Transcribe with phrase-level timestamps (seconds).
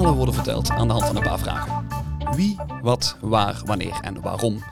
[0.00, 1.86] verhalen worden verteld aan de hand van een paar vragen.
[2.36, 4.62] Wie, wat, waar, wanneer en waarom.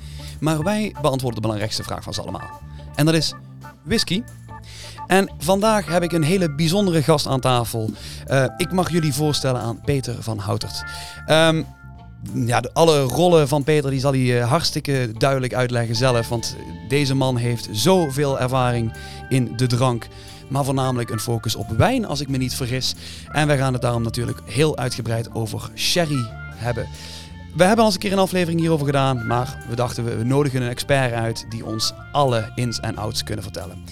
[0.40, 2.60] Maar wij beantwoorden de belangrijkste vraag van ze allemaal.
[2.94, 3.34] En dat is
[3.82, 4.22] whisky.
[5.06, 7.90] En vandaag heb ik een hele bijzondere gast aan tafel.
[8.28, 10.84] Uh, ik mag jullie voorstellen aan Peter van Houtert.
[11.26, 11.66] Um,
[12.32, 16.28] ja, alle rollen van Peter die zal hij uh, hartstikke duidelijk uitleggen zelf.
[16.28, 16.56] Want
[16.88, 18.92] deze man heeft zoveel ervaring
[19.28, 20.08] in de drank.
[20.48, 22.94] Maar voornamelijk een focus op wijn, als ik me niet vergis.
[23.32, 26.88] En wij gaan het daarom natuurlijk heel uitgebreid over sherry hebben.
[27.54, 30.62] We hebben al eens een keer een aflevering hierover gedaan, maar we dachten we, nodigen
[30.62, 33.84] een expert uit die ons alle ins en outs kunnen vertellen.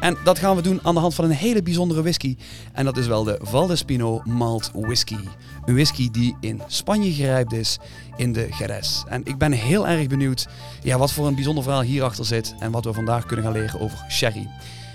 [0.00, 2.36] En dat gaan we doen aan de hand van een hele bijzondere whisky.
[2.72, 5.18] En dat is wel de Valdespino Malt Whisky.
[5.64, 7.78] Een whisky die in Spanje gerijpt is
[8.16, 9.02] in de Jerez.
[9.08, 10.48] En ik ben heel erg benieuwd
[10.82, 13.80] ja, wat voor een bijzonder verhaal hierachter zit en wat we vandaag kunnen gaan leren
[13.80, 14.48] over sherry.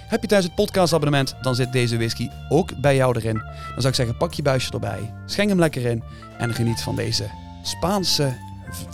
[0.08, 3.34] Heb je tijdens het podcastabonnement, dan zit deze whisky ook bij jou erin.
[3.34, 6.04] Dan zou ik zeggen, pak je buisje erbij, schenk hem lekker in
[6.38, 7.30] en geniet van deze
[7.64, 8.38] Spaanse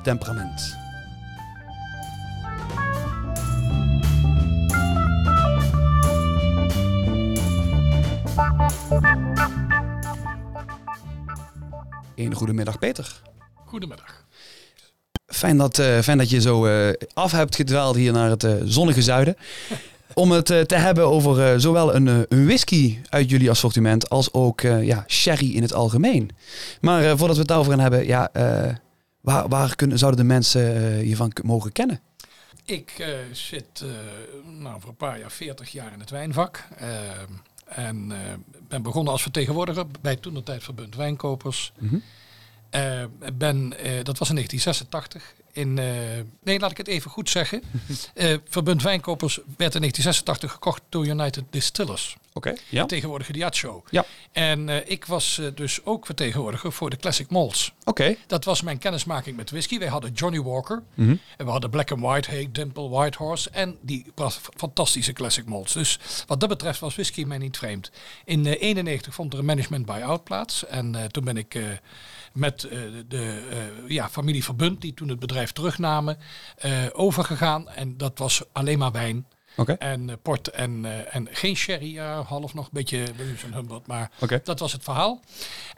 [0.04, 0.76] temperament.
[12.16, 13.22] Een goedemiddag Peter.
[13.66, 14.26] Goedemiddag.
[15.26, 18.54] Fijn dat, uh, fijn dat je zo uh, af hebt gedwaald hier naar het uh,
[18.64, 19.36] zonnige zuiden.
[20.14, 25.04] Om het te hebben over zowel een, een, whisky uit jullie assortiment als ook ja,
[25.08, 26.30] sherry in het algemeen.
[26.82, 28.30] Maar voordat we het daarover gaan hebben, ja,
[29.22, 30.62] waar, waar kunnen, zouden de mensen
[31.08, 32.00] je van mogen kennen?
[32.66, 33.84] Ik zit
[34.60, 36.68] nou, voor een paar jaar, 40 jaar in het wijnvak.
[37.76, 38.18] En uh,
[38.68, 41.74] ben begonnen als vertegenwoordiger bij toen de tijd Verbund Wijnkopers.
[41.80, 42.04] Mm -hmm.
[42.76, 45.34] Uh, ben, uh, dat was in 1986.
[45.52, 45.74] In,
[46.44, 47.64] nee, laat ik het even goed zeggen.
[48.50, 52.18] Verbund Wijnkopers werd in 1986 gekocht door United Distillers.
[52.34, 52.48] Oké.
[52.50, 52.86] Okay, ja.
[52.86, 53.84] Tegenwoordig Diageo.
[53.90, 54.06] Ja.
[54.32, 57.74] En ik was dus ook vertegenwoordiger voor de Classic Malts.
[57.80, 57.90] Oké.
[57.90, 58.18] Okay.
[58.28, 59.80] Dat was mijn kennismaking met whisky.
[59.80, 60.84] Wij hadden Johnny Walker.
[60.94, 61.20] Mm -hmm.
[61.38, 63.50] En we hadden Black and White, Hay, Dimple, White Horse.
[63.50, 64.06] En die
[64.56, 65.74] fantastische Classic Malts.
[65.74, 67.92] Dus wat dat betreft was whisky mij niet vreemd.
[68.26, 70.66] In 1991 vond er een management buy-out plaats.
[70.66, 71.66] En uh, toen ben ik uh,
[72.34, 72.72] met uh,
[73.08, 73.42] de
[73.88, 76.18] ja, familie Verbund, die toen het bedrijf terugnamen,
[76.94, 77.70] overgegaan.
[77.70, 79.26] En dat was alleen maar wijn.
[79.56, 79.76] Okay.
[79.76, 84.42] En port en, en geen sherry, half nog een beetje Williams en Humboldt, maar okay.
[84.44, 85.22] dat was het verhaal.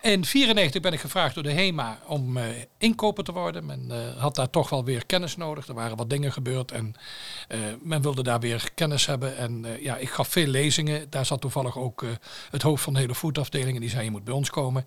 [0.02, 2.38] In 94 ben ik gevraagd door de HEMA om
[2.78, 3.66] inkoper te worden.
[3.66, 5.68] Men had daar toch wel weer kennis nodig.
[5.68, 6.96] Er waren wat dingen gebeurd en
[7.82, 9.38] men wilde daar weer kennis hebben.
[9.38, 11.10] En ja, ik gaf veel lezingen.
[11.10, 12.06] Daar zat toevallig ook
[12.52, 14.86] het hoofd van de hele foodafdeling en die zei je moet bij ons komen.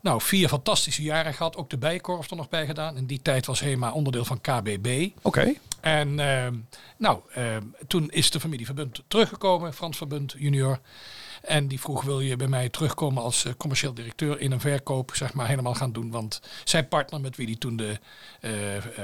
[0.00, 1.56] Nou, vier fantastische jaren gehad.
[1.56, 2.96] Ook de bijkorf er nog bij gedaan.
[2.96, 5.08] In die tijd was HEMA onderdeel van KBB.
[5.16, 5.28] Oké.
[5.28, 5.58] Okay.
[5.80, 6.46] En uh,
[6.96, 10.80] nou, uh, toen is de familie Verbund teruggekomen, Frans Verbund junior.
[11.42, 15.10] En die vroeg, wil je bij mij terugkomen als uh, commercieel directeur in een verkoop,
[15.14, 16.10] zeg maar, helemaal gaan doen.
[16.10, 17.98] Want zijn partner met wie hij toen de
[18.40, 18.50] uh,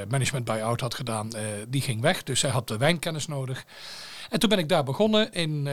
[0.09, 1.31] management buy-out had gedaan,
[1.69, 2.22] die ging weg.
[2.22, 3.65] Dus hij had de wijnkennis nodig.
[4.31, 5.32] En toen ben ik daar begonnen.
[5.32, 5.69] In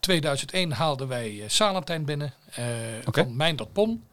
[0.00, 2.34] 2001 haalden wij Salentijn binnen,
[3.04, 3.24] okay.
[3.24, 4.04] van Mijn Pon.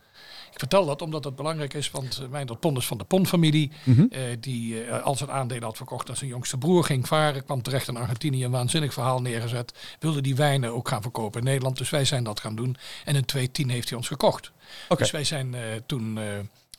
[0.51, 3.71] Ik vertel dat omdat het belangrijk is, want mijn dat Pon is van de Pon-familie.
[3.83, 3.89] Mhm.
[3.89, 4.19] Mm -hmm.
[4.19, 7.61] uh, die uh, al zijn aandelen had verkocht aan zijn jongste broer, ging varen, kwam
[7.61, 9.73] terecht in Argentinië, een waanzinnig verhaal neergezet.
[9.99, 12.77] Wilde die wijnen ook gaan verkopen in Nederland, dus wij zijn dat gaan doen.
[13.05, 14.51] En in 2010 heeft hij ons gekocht.
[14.83, 14.97] Okay.
[14.97, 16.19] Dus wij zijn toen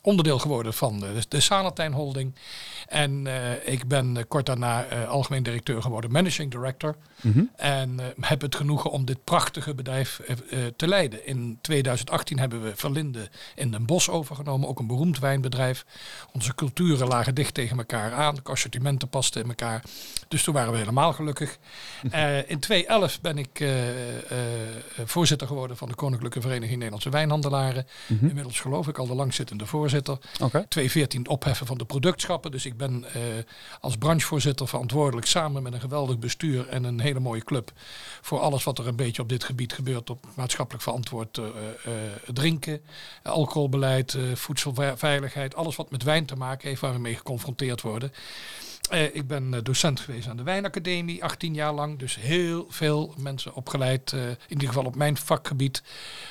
[0.02, 2.34] onderdeel geworden van de, de Sanatijn Holding.
[2.86, 6.96] En uh, ik ben uh, kort daarna uh, algemeen directeur geworden, managing director.
[7.20, 7.50] Mm -hmm.
[7.56, 10.20] En heb het genoegen om dit prachtige bedrijf
[10.76, 11.26] te leiden.
[11.26, 15.84] In 2018 hebben we Verlinde in Den Bosch overgenomen, ook een beroemd wijnbedrijf.
[16.32, 19.82] Onze culturen lagen dicht tegen elkaar aan, de assortimenten pasten in elkaar.
[20.28, 21.58] Dus toen waren we helemaal gelukkig.
[22.46, 23.64] in 2011 ben ik
[25.04, 27.86] voorzitter geworden van de Koninklijke Vereniging Nederlandse Wijnhandelaren.
[27.86, 28.12] Mhm.
[28.12, 28.28] Mm -hmm.
[28.28, 29.91] Inmiddels geloof ik al de langzittende voorzitter.
[29.98, 30.64] Okay.
[30.68, 32.50] 2014 opheffen van de productschappen.
[32.50, 33.22] Dus ik ben uh,
[33.80, 37.72] als branchevoorzitter verantwoordelijk samen met een geweldig bestuur en een hele mooie club
[38.20, 41.92] voor alles wat er een beetje op dit gebied gebeurt op maatschappelijk verantwoord uh, uh,
[42.26, 42.80] drinken,
[43.22, 48.12] alcoholbeleid, voedselveiligheid, alles wat met wijn te maken heeft waar we mee geconfronteerd worden.
[48.92, 51.98] Uh, ik ben uh, docent geweest aan de Wijnacademie, 18 jaar lang.
[51.98, 55.82] Dus heel veel mensen opgeleid, uh, in ieder geval op mijn vakgebied.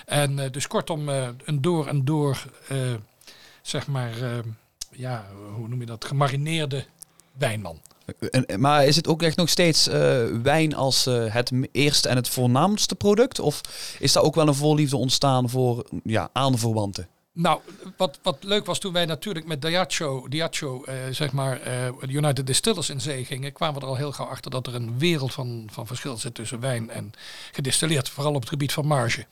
[0.05, 2.45] En dus kortom, een door en door,
[3.61, 4.11] zeg maar,
[4.91, 5.25] ja,
[5.55, 6.85] hoe noem je dat, gemarineerde
[7.37, 7.81] wijnman.
[8.57, 9.87] Maar is het ook echt nog steeds
[10.43, 13.39] wijn als het eerste en het voornaamste product?
[13.39, 13.61] Of
[13.99, 17.07] is daar ook wel een voorliefde ontstaan voor ja, aanverwanten?
[17.33, 17.59] Nou,
[17.97, 22.47] wat, wat leuk was toen wij natuurlijk met Diageo, Diageo eh, zeg maar, eh, United
[22.47, 25.33] Distillers in zee gingen, kwamen we er al heel gauw achter dat er een wereld
[25.33, 27.13] van, van verschil zit tussen wijn en
[27.51, 28.09] gedistilleerd.
[28.09, 29.25] Vooral op het gebied van marge.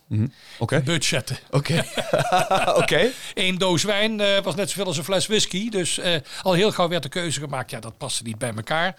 [0.58, 0.82] Oké.
[0.82, 1.38] Budgetten.
[1.50, 1.86] Oké.
[2.82, 3.10] Oké.
[3.34, 5.70] Eén doos wijn eh, was net zoveel als een fles whisky.
[5.70, 6.02] Dus
[6.42, 7.72] al heel gauw werd de keuze gemaakt.
[7.72, 8.96] Ja, dat paste niet bij elkaar.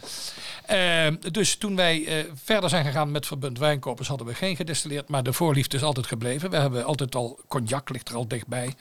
[1.31, 5.09] Dus toen wij verder zijn gegaan met Verbund Wijnkopers, hadden we geen gedistilleerd.
[5.09, 6.51] Maar de voorliefde is altijd gebleven.
[6.51, 8.75] We hebben altijd al, cognac ligt er al dichtbij.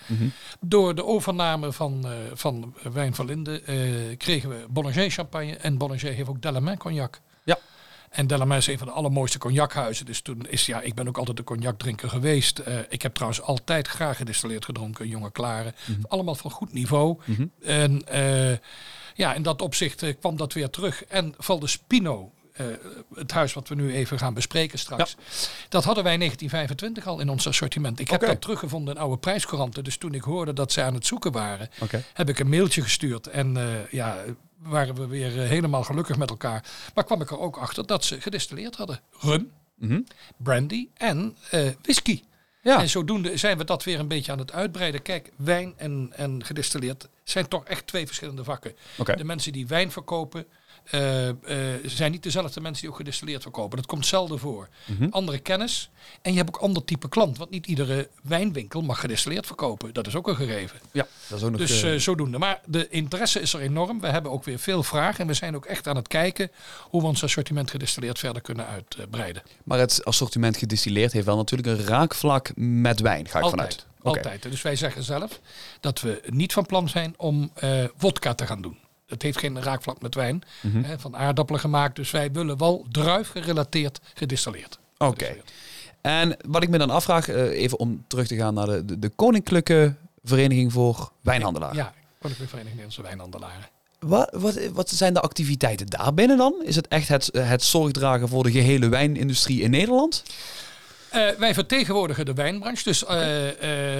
[0.59, 3.77] Door de overname van, eh, van Wijn van Linden eh,
[4.17, 5.55] kregen we Bollinger champagne.
[5.55, 7.19] En Bollinger heeft ook Delamain cognac.
[7.43, 7.57] Ja.
[8.09, 10.05] En Delamain is een van de allermooiste cognachuizen.
[10.05, 12.59] Dus toen is, ja, ik ben ook altijd een cognacdrinker geweest.
[12.59, 15.75] Eh, ik heb trouwens altijd graag gedistilleerd gedronken, jonge klaren.
[16.07, 17.17] Allemaal van goed niveau.
[17.61, 18.57] En eh,
[19.13, 21.05] ja, in dat opzicht kwam dat weer terug.
[21.05, 21.59] En Val
[22.59, 22.65] eh,
[23.13, 25.15] het huis wat we nu even gaan bespreken straks.
[25.69, 27.99] Dat hadden wij in 1925 al in ons assortiment.
[27.99, 29.83] Ik heb dat teruggevonden in oude prijscouranten.
[29.83, 31.69] Dus toen ik hoorde dat zij aan het zoeken waren,
[32.13, 33.27] heb ik een mailtje gestuurd.
[33.27, 34.17] En eh, ja,
[34.57, 36.63] waren we weer eh, helemaal gelukkig met elkaar.
[36.95, 38.99] Maar kwam ik er ook achter dat ze gedistilleerd hadden.
[39.19, 40.01] Rum, Mhm.
[40.37, 41.37] brandy en
[41.81, 42.21] whisky.
[42.61, 42.79] Ja.
[42.81, 45.01] En zodoende zijn we dat weer een beetje aan het uitbreiden.
[45.01, 48.75] Kijk, wijn en, en gedistilleerd zijn toch echt twee verschillende vakken.
[49.15, 50.45] De mensen die wijn verkopen,
[50.89, 51.35] eh, eh,
[51.85, 53.77] zijn niet dezelfde mensen die ook gedistilleerd verkopen.
[53.77, 54.67] Dat komt zelden voor.
[54.85, 55.07] Mhm.
[55.09, 55.89] Andere kennis.
[56.21, 57.37] En je hebt ook ander type klant.
[57.37, 59.93] Want niet iedere wijnwinkel mag gedistilleerd verkopen.
[59.93, 60.79] Dat is ook een gegeven.
[60.91, 61.59] Ja, dat is ook nog...
[61.59, 62.37] Dus eh, zodoende.
[62.37, 63.99] Maar de interesse is er enorm.
[63.99, 65.19] We hebben ook weer veel vragen.
[65.19, 66.51] En we zijn ook echt aan het kijken
[66.81, 69.43] hoe we ons assortiment gedistilleerd verder kunnen uitbreiden.
[69.63, 73.61] maar het assortiment gedistilleerd heeft wel natuurlijk een raakvlak met wijn, ga ik Altijd.
[73.61, 73.85] vanuit.
[74.01, 74.41] Altijd.
[74.41, 75.39] Dus wij zeggen zelf
[75.79, 77.51] dat we niet van plan zijn om
[77.97, 78.77] wodka te gaan doen.
[79.09, 80.43] Het heeft geen raakvlak met wijn.
[80.61, 80.83] Mhm.
[80.83, 81.95] Hè, van aardappelen gemaakt.
[81.95, 84.79] Dus wij willen wel druif gerelateerd gedistilleerd.
[84.97, 85.35] Oké.
[86.01, 88.99] En wat ik me dan afvraag, eh, even om terug te gaan naar de, de,
[88.99, 91.75] de Koninklijke Vereniging voor Wijnhandelaren.
[91.75, 93.69] Ja, Koninklijke Vereniging Nederlandse Wijnhandelaren.
[93.99, 96.53] Wat, wat, wat zijn de activiteiten daarbinnen dan?
[96.63, 100.23] Is het echt het, het zorgdragen voor de gehele wijnindustrie in Nederland?
[101.09, 102.83] Eh, wij vertegenwoordigen de wijnbranche.
[102.83, 103.49] Dus, eh,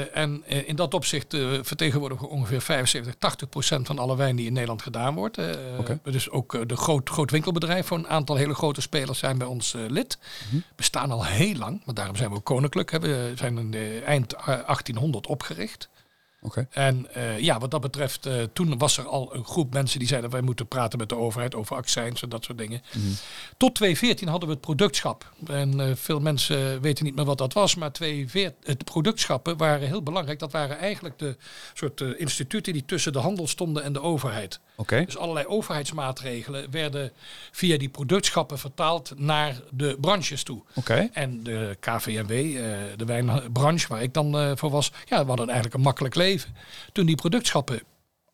[0.02, 4.46] eh, en in dat opzicht vertegenwoordigen we ongeveer 75, 80 procent van alle wijn die
[4.46, 5.38] in Nederland gedaan wordt.
[6.04, 9.74] Dus ook de groot, groot winkelbedrijf voor een aantal hele grote spelers zijn bij ons
[9.88, 10.18] lid.
[10.76, 12.92] Bestaan al heel lang, maar daarom zijn we ook koninklijk.
[12.92, 13.00] hè.
[13.00, 15.90] We zijn in eind eh, 1800 opgericht.
[16.70, 20.08] En eh, ja, wat dat betreft, eh, toen was er al een groep mensen die
[20.08, 22.82] zeiden wij moeten praten met de overheid over accijns en dat soort dingen.
[23.58, 25.34] Tot 2014 hadden we het productschap.
[25.48, 29.88] En eh, veel mensen weten niet meer wat dat was, maar 2014, het productschappen waren
[29.88, 30.40] heel belangrijk.
[30.40, 31.38] Dat waren eigenlijk de
[31.74, 34.60] soort instituten die tussen de handel stonden en de overheid.
[35.06, 37.12] Dus allerlei overheidsmaatregelen werden
[37.52, 40.62] via die productschappen vertaald naar de branches toe.
[41.14, 42.28] En de KVMW,
[42.98, 46.29] de wijnbranche waar ik dan voor was, ja, we hadden eigenlijk een makkelijk leven.
[46.92, 47.82] Toen die productschappen,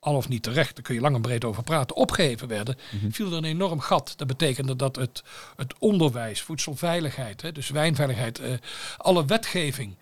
[0.05, 2.77] al of niet terecht, daar kun je lang en breed over praten, opgeheven werden,
[3.09, 4.13] viel er een enorm gat.
[4.17, 5.23] Dat betekende dat het,
[5.55, 8.53] het onderwijs, voedselveiligheid, hè, dus wijnveiligheid, eh,
[8.97, 9.95] alle wetgeving,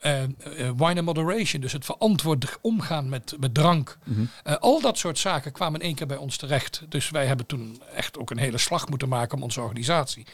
[0.00, 3.98] eh, eh, wine and moderation, dus het verantwoord omgaan met, met drank.
[4.42, 6.82] Eh, al dat soort zaken kwamen in één keer bij ons terecht.
[6.88, 10.26] Dus wij hebben toen echt ook een hele slag moeten maken om onze organisatie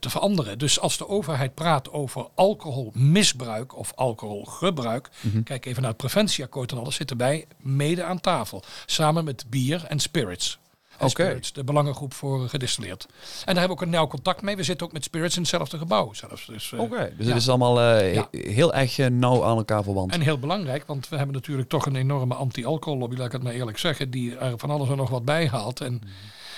[0.00, 0.58] te veranderen.
[0.58, 5.08] Dus als de overheid praat over alcoholmisbruik of alcoholgebruik,
[5.44, 8.55] kijk even naar het preventieakkoord en alles, zitten wij mede aan tafel.
[8.86, 10.58] Samen met bier en spirits.
[10.98, 11.22] En Oké.
[11.22, 13.06] Spirits, de belangengroep voor eh, gedistilleerd.
[13.08, 13.14] En
[13.44, 14.56] daar hebben we ook een nauw contact mee.
[14.56, 16.46] We zitten ook met Spirits in hetzelfde gebouw zelfs.
[16.46, 17.12] Dus, eh, Oké.
[17.16, 17.32] Dus ja.
[17.32, 18.28] het is allemaal eh, Ja.
[18.30, 20.12] heel erg nauw aan elkaar verwant.
[20.12, 23.52] En heel belangrijk, want we hebben natuurlijk toch een enorme anti-alcohol-lobby, laat ik het maar
[23.52, 25.80] eerlijk zeggen, die er van alles en nog wat bij haalt.
[25.80, 26.00] En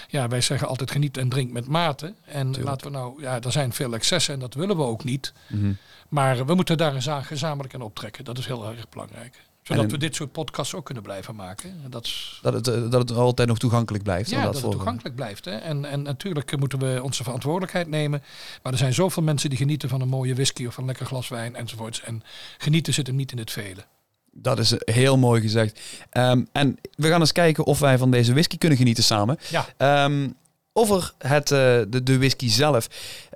[0.08, 2.14] ja, wij zeggen altijd geniet en drink met mate.
[2.25, 5.32] En laten we nou, ja, er zijn veel excessen en dat willen we ook niet.
[5.49, 5.73] Mhm.
[6.08, 8.25] Maar we moeten daar een gezamenlijk aan optrekken.
[8.25, 9.46] Dat is heel erg belangrijk.
[9.68, 11.70] Zodat En- we dit soort podcasts ook kunnen blijven maken.
[11.84, 12.08] En dat
[12.42, 14.30] het, eh, dat het altijd nog toegankelijk blijft.
[14.30, 15.44] ja, dat het toegankelijk blijft.
[15.44, 15.50] Hè?
[15.50, 18.22] En, en natuurlijk moeten we onze verantwoordelijkheid nemen.
[18.62, 21.28] Maar er zijn zoveel mensen die genieten van een mooie whisky of een lekker glas
[21.28, 22.02] wijn enzovoorts.
[22.02, 22.22] En
[22.58, 23.84] genieten zit hem niet in het vele.
[24.32, 25.80] Dat is eh, heel mooi gezegd.
[26.10, 29.38] Ehm, en we gaan eens kijken of wij van deze whisky kunnen genieten samen.
[29.50, 29.66] Ja.
[29.76, 30.28] Ehm,
[30.72, 31.58] over het, eh,
[31.88, 32.88] de, de whisky zelf.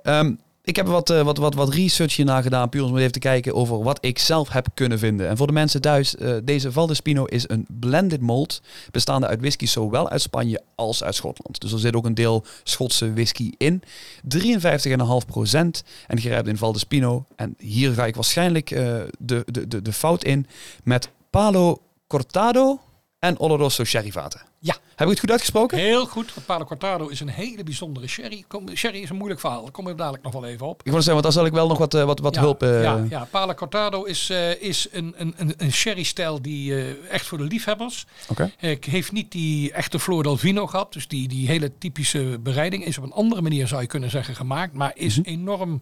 [0.03, 0.33] Ehm,
[0.65, 3.55] ik heb wat, eh, wat, wat, wat research hierna gedaan, puur om even te kijken
[3.55, 5.27] over wat ik zelf heb kunnen vinden.
[5.29, 9.65] En voor de mensen thuis, eh, deze Valdespino is een blended malt, bestaande uit whisky
[9.65, 11.61] zowel uit Spanje als uit Schotland.
[11.61, 13.83] Dus er zit ook een deel Schotse whisky in.
[14.21, 17.25] 53,5% en gerijpt in Valdespino.
[17.35, 20.47] En hier ga ik waarschijnlijk eh, de, de, de, de fout in
[20.83, 22.79] met Palo Cortado
[23.19, 24.52] en Oloroso sherryvaten.
[24.65, 25.77] Ja, Heb ik het goed uitgesproken?
[25.77, 28.43] Heel goed, want Palo Cortado is een hele bijzondere sherry.
[28.47, 30.79] Kom, sherry is een moeilijk verhaal, daar kom ik dadelijk nog wel even op.
[30.83, 32.63] Ik wil zeggen, want daar zal ik wel nog wat, eh, wat, wat ja, hulp...
[32.63, 37.25] eh, ja, ja, Palo Cortado is, eh, is een, een, een, een sherry-stijl die echt
[37.27, 38.05] voor de liefhebbers.
[38.27, 38.51] Oké.
[38.79, 40.93] Heeft niet die echte Flor del Vino gehad.
[40.93, 44.35] Dus die, die hele typische bereiding is op een andere manier, zou je kunnen zeggen,
[44.35, 44.73] gemaakt.
[44.73, 45.27] Maar is Mhm.
[45.29, 45.81] enorm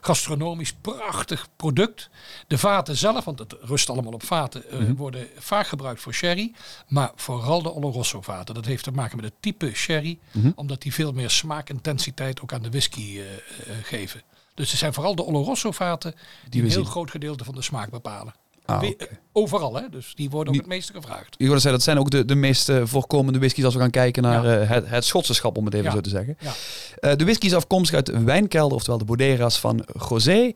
[0.00, 2.10] gastronomisch prachtig product.
[2.46, 4.94] De vaten zelf, want het rust allemaal op vaten, eh, Mhm.
[4.94, 6.52] worden vaak gebruikt voor sherry.
[6.88, 8.54] Maar vooral de Oloroso vaten.
[8.54, 10.18] Dat heeft te maken met het type sherry.
[10.32, 10.50] Mhm.
[10.54, 13.40] Omdat die veel meer smaakintensiteit ook aan de whisky eh, eh,
[13.82, 14.22] geven.
[14.54, 16.14] Dus het zijn vooral de Oloroso vaten
[16.48, 16.90] die, een heel zien.
[16.90, 18.34] groot gedeelte van de smaak bepalen.
[18.70, 18.90] Ah.
[19.32, 19.82] Overal, hè?
[19.90, 21.34] Dus die worden ook het meeste gevraagd.
[21.34, 24.22] Ik wilde zeggen, dat zijn ook de, de meest voorkomende whiskies als we gaan kijken
[24.22, 24.60] naar Ja.
[24.60, 25.92] eh, het, het Schotse schap, om het even Ja.
[25.92, 26.36] zo te zeggen.
[26.40, 26.52] Ja.
[27.00, 30.52] Eh, de whisky is afkomstig uit de wijnkelder, oftewel de bodegas van José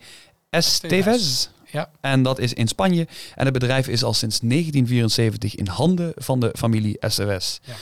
[0.50, 1.48] Estevez.
[1.70, 1.90] Ja.
[2.00, 3.06] En dat is in Spanje.
[3.34, 7.58] En het bedrijf is al sinds 1974 in handen van de familie Estevez.
[7.62, 7.74] Ja.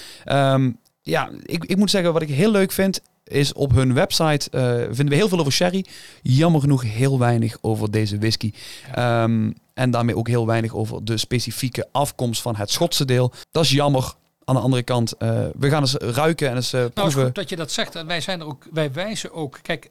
[0.54, 0.70] Ehm,
[1.02, 4.74] ja, ik, ik moet zeggen, wat ik heel leuk vind, is op hun website eh,
[4.76, 5.84] vinden we heel veel over sherry.
[6.22, 8.52] Jammer genoeg heel weinig over deze whisky.
[8.94, 13.32] Ehm, en daarmee ook heel weinig over de specifieke afkomst van het Schotse deel.
[13.50, 14.14] Dat is jammer.
[14.44, 17.24] Aan de andere kant, eh, we gaan eens ruiken en eens eh, Nou, proeven.
[17.24, 17.94] goed dat je dat zegt.
[17.94, 19.58] En wij, zijn er ook, wij wijzen ook.
[19.62, 19.90] Kijk,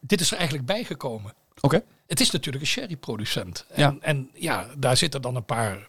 [0.00, 1.32] dit is er eigenlijk bijgekomen.
[1.60, 1.82] Oké.
[2.06, 3.64] Het is natuurlijk een sherryproducent.
[3.68, 3.96] En ja.
[4.00, 5.88] en ja, daar zitten dan een paar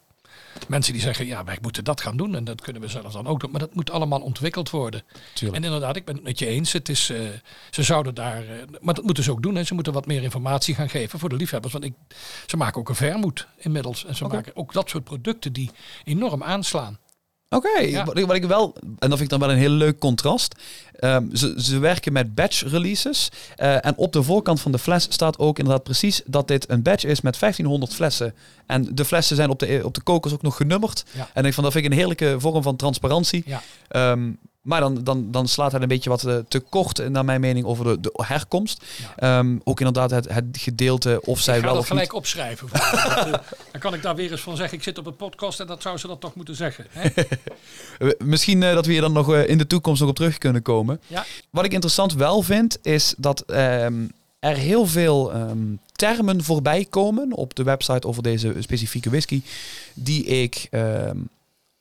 [0.67, 2.35] mensen die zeggen: ja, wij moeten dat gaan doen.
[2.35, 3.51] En dat kunnen we zelf dan ook doen.
[3.51, 5.03] Maar dat moet allemaal ontwikkeld worden.
[5.33, 5.57] Tuurlijk.
[5.57, 6.73] En inderdaad, ik ben het met je eens.
[6.73, 7.19] Het is, eh,
[7.69, 8.43] ze zouden daar.
[8.43, 9.57] eh, maar dat moeten ze ook doen.
[9.57, 11.73] En ze moeten wat meer informatie gaan geven voor de liefhebbers.
[11.73, 11.93] Want ik,
[12.45, 14.05] ze maken ook een vermoed inmiddels.
[14.05, 15.69] En ze maken ook dat soort producten die
[16.03, 16.97] enorm aanslaan.
[17.49, 18.05] Oké, Ja.
[18.05, 20.55] wat, ik- wat ik wel, en dat vind ik dan wel een heel leuk contrast.
[20.95, 23.29] Ehm, ze, ze werken met batch releases.
[23.55, 26.81] eh, en op de voorkant van de fles staat ook inderdaad precies dat dit een
[26.81, 28.33] batch is met 1500 flessen.
[28.65, 31.03] En de flessen zijn op de, op de kokers ook nog genummerd.
[31.11, 31.29] Ja.
[31.33, 33.43] En ik van dat vind ik een heerlijke vorm van transparantie.
[33.45, 33.61] Ja.
[33.87, 37.25] Ehm, maar dan, dan, dan slaat hij een beetje wat eh, te kort, eh, naar
[37.25, 38.85] mijn mening, over de, de herkomst.
[39.15, 41.99] Ehm, ook inderdaad het, het gedeelte of zij ik ga wel dat of niet.
[41.99, 42.67] gelijk opschrijven.
[43.71, 44.77] dan kan ik daar weer eens van zeggen.
[44.77, 46.85] Ik zit op een podcast en dat zou ze dat toch moeten zeggen.
[46.89, 47.09] Hè?
[48.33, 51.01] Misschien eh, dat we hier dan nog in de toekomst nog op terug kunnen komen.
[51.07, 51.25] Ja.
[51.49, 54.07] Wat ik interessant wel vind, is dat ehm,
[54.39, 59.41] er heel veel ehm, termen voorbij komen op de website over deze specifieke whisky,
[59.93, 60.69] die ik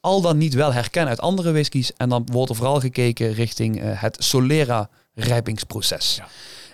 [0.01, 1.93] al dan niet wel herken uit andere whiskies.
[1.93, 6.15] En dan wordt er vooral gekeken richting eh, het Solera rijpingsproces.
[6.15, 6.27] Ja.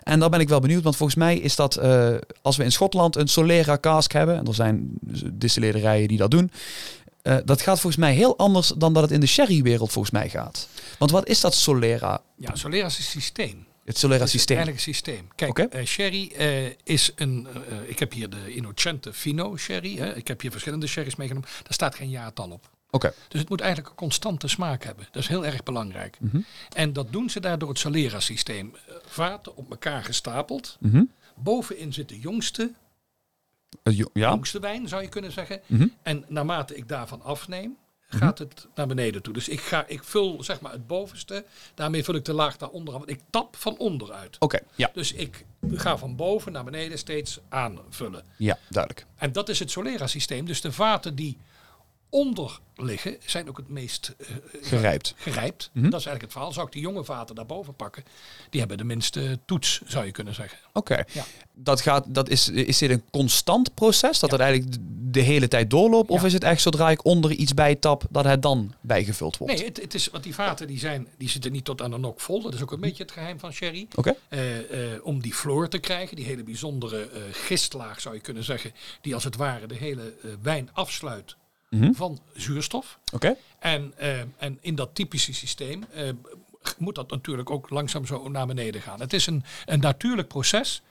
[0.04, 2.72] En daar ben ik wel benieuwd, want volgens mij is dat, eh, als we in
[2.72, 4.92] Schotland een Solera cask hebben, en er zijn
[5.34, 6.52] distilleerderijen die dat doen,
[7.22, 10.30] eh, dat gaat volgens mij heel anders dan dat het in de sherrywereld volgens mij
[10.30, 10.68] gaat.
[10.98, 12.22] Want wat is dat Solera?
[12.38, 13.66] Ja, Solera is een systeem.
[13.86, 14.58] Het Solera Het systeem.
[14.58, 15.28] Eigenlijk een systeem.
[15.36, 16.32] Kijk, sherry
[16.84, 17.48] is een...
[17.88, 19.98] ik heb hier de Innocente Fino sherry.
[19.98, 20.16] Hè.
[20.16, 21.50] Ik heb hier verschillende sherry's meegenomen.
[21.50, 22.75] Daar staat geen jaartal op.
[23.28, 25.08] Dus het moet eigenlijk een constante smaak hebben.
[25.12, 26.18] Dat is heel erg belangrijk.
[26.22, 26.40] Mhm.
[26.76, 28.76] En dat doen ze daar door het Solera-systeem.
[28.88, 30.78] Eh, vaten op elkaar gestapeld.
[30.80, 31.04] Mhm.
[31.36, 32.72] Bovenin zit de jongste,
[33.84, 34.30] Eh, jo- ja.
[34.30, 35.62] jongste wijn, zou je kunnen zeggen.
[35.66, 35.88] Mhm.
[36.02, 39.34] En naarmate ik daarvan afneem, gaat het naar beneden toe.
[39.34, 42.94] Dus ik, ga, ik vul zeg maar het bovenste, daarmee vul ik de laag daaronder
[42.94, 43.00] aan.
[43.00, 44.36] Want ik tap van onderuit.
[44.40, 44.92] Oké, ja.
[44.94, 48.24] Dus ik ga van boven naar beneden steeds aanvullen.
[48.38, 49.06] Ja, duidelijk.
[49.16, 50.46] En dat is het Solera-systeem.
[50.46, 51.38] Dus de vaten die
[52.16, 54.28] onder liggen, zijn ook het meest eh,
[54.62, 55.14] Gerijpt.
[55.18, 55.70] gerijpt.
[55.74, 55.90] Mhm.
[55.90, 56.52] Dat is eigenlijk het verhaal.
[56.52, 58.04] Zou ik die jonge vaten daarboven pakken,
[58.50, 60.58] die hebben de minste toets, zou je kunnen zeggen.
[60.74, 61.04] Oké.
[61.12, 61.26] Ja.
[61.54, 64.20] Dat gaat, dat is, is dit een constant proces?
[64.20, 64.78] Dat het eigenlijk
[65.12, 66.10] de hele tijd doorloopt?
[66.10, 69.54] Of is het echt zodra ik onder iets bij tap, dat het dan bijgevuld wordt?
[69.54, 71.98] Nee, het, het is, want die vaten die zijn, die zitten niet tot aan de
[71.98, 72.42] nok vol.
[72.42, 73.88] Dat is ook een beetje het geheim van sherry.
[73.96, 74.16] Oké.
[74.30, 74.40] Eh,
[75.04, 79.24] om die floor te krijgen, die hele bijzondere gistlaag zou je kunnen zeggen, die als
[79.24, 81.36] het ware de hele wijn afsluit
[81.80, 81.94] Mhm.
[81.94, 83.00] van zuurstof.
[83.14, 83.36] Oké.
[83.60, 86.10] En, eh, en in dat typische systeem eh,
[86.78, 89.00] moet dat natuurlijk ook langzaam zo naar beneden gaan.
[89.00, 90.82] Het is een, een natuurlijk proces.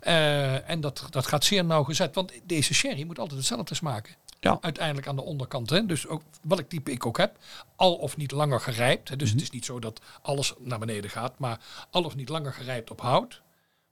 [0.00, 2.14] eh, en dat, dat gaat zeer nauwgezet.
[2.14, 4.14] Want deze sherry moet altijd hetzelfde smaken.
[4.40, 4.58] Ja.
[4.60, 5.70] Uiteindelijk aan de onderkant.
[5.70, 5.86] Hè?
[5.86, 7.36] Dus ook welk type ik ook heb.
[7.76, 9.08] Al of niet langer gerijpt.
[9.08, 9.16] Hè?
[9.16, 9.36] Dus Mhm.
[9.36, 11.38] het is niet zo dat alles naar beneden gaat.
[11.38, 11.60] Maar
[11.90, 13.42] al of niet langer gerijpt op hout.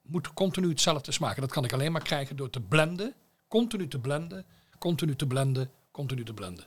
[0.02, 1.40] Moet continu hetzelfde smaken.
[1.40, 3.14] Dat kan ik alleen maar krijgen door te blenden.
[3.48, 4.44] Continu te blenden.
[4.78, 5.70] Continu te blenden.
[5.92, 6.64] Continu te blenden.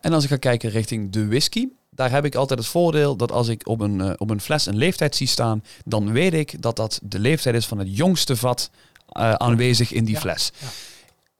[0.00, 3.32] En als ik ga kijken richting de whisky, daar heb ik altijd het voordeel dat
[3.32, 6.62] als ik op een, eh, op een fles een leeftijd zie staan, dan weet ik
[6.62, 8.70] dat dat de leeftijd is van het jongste vat
[9.08, 10.52] eh, aanwezig in die Ja, fles.
[10.60, 10.66] ja.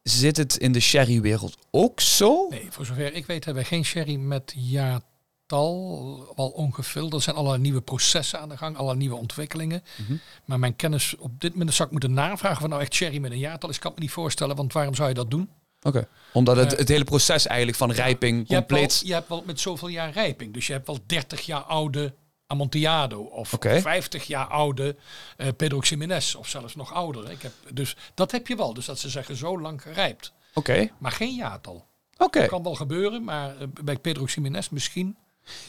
[0.03, 2.47] Zit het in de sherrywereld ook zo?
[2.51, 7.13] Nee, voor zover ik weet hebben wij geen sherry met jaartal al ongevuld.
[7.15, 9.83] Er zijn allerlei nieuwe processen aan de gang, allerlei nieuwe ontwikkelingen.
[9.97, 10.17] Mhm.
[10.45, 13.31] Maar mijn kennis op dit moment zou ik moeten navragen van nou echt sherry met
[13.31, 14.57] een jaartal is, kan ik me niet voorstellen.
[14.57, 15.49] Want waarom zou je dat doen?
[15.87, 16.09] Oké.
[16.33, 19.03] Omdat het, Eh, het hele proces eigenlijk van rijping Je hebt, wel, compleet...
[19.05, 20.55] je hebt wel met zoveel jaar rijping.
[20.55, 22.15] Dus je hebt wel 30 jaar oude
[22.47, 23.81] Amontillado of Oké.
[23.81, 24.97] 50 jaar oude
[25.37, 27.31] eh Pedro Ximénez of zelfs nog ouder.
[27.31, 28.75] Ik heb, dus dat heb je wel.
[28.75, 30.33] Dus dat ze zeggen zo lang gerijpt.
[30.55, 30.91] Oké.
[30.99, 31.87] Maar geen jaartal.
[32.17, 32.47] Oké.
[32.47, 35.17] Kan wel gebeuren, maar eh, bij Pedro Ximénez misschien.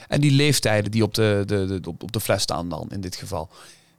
[0.08, 3.02] En die leeftijden die op de, de, de, op, op de fles staan dan in
[3.02, 3.50] dit geval.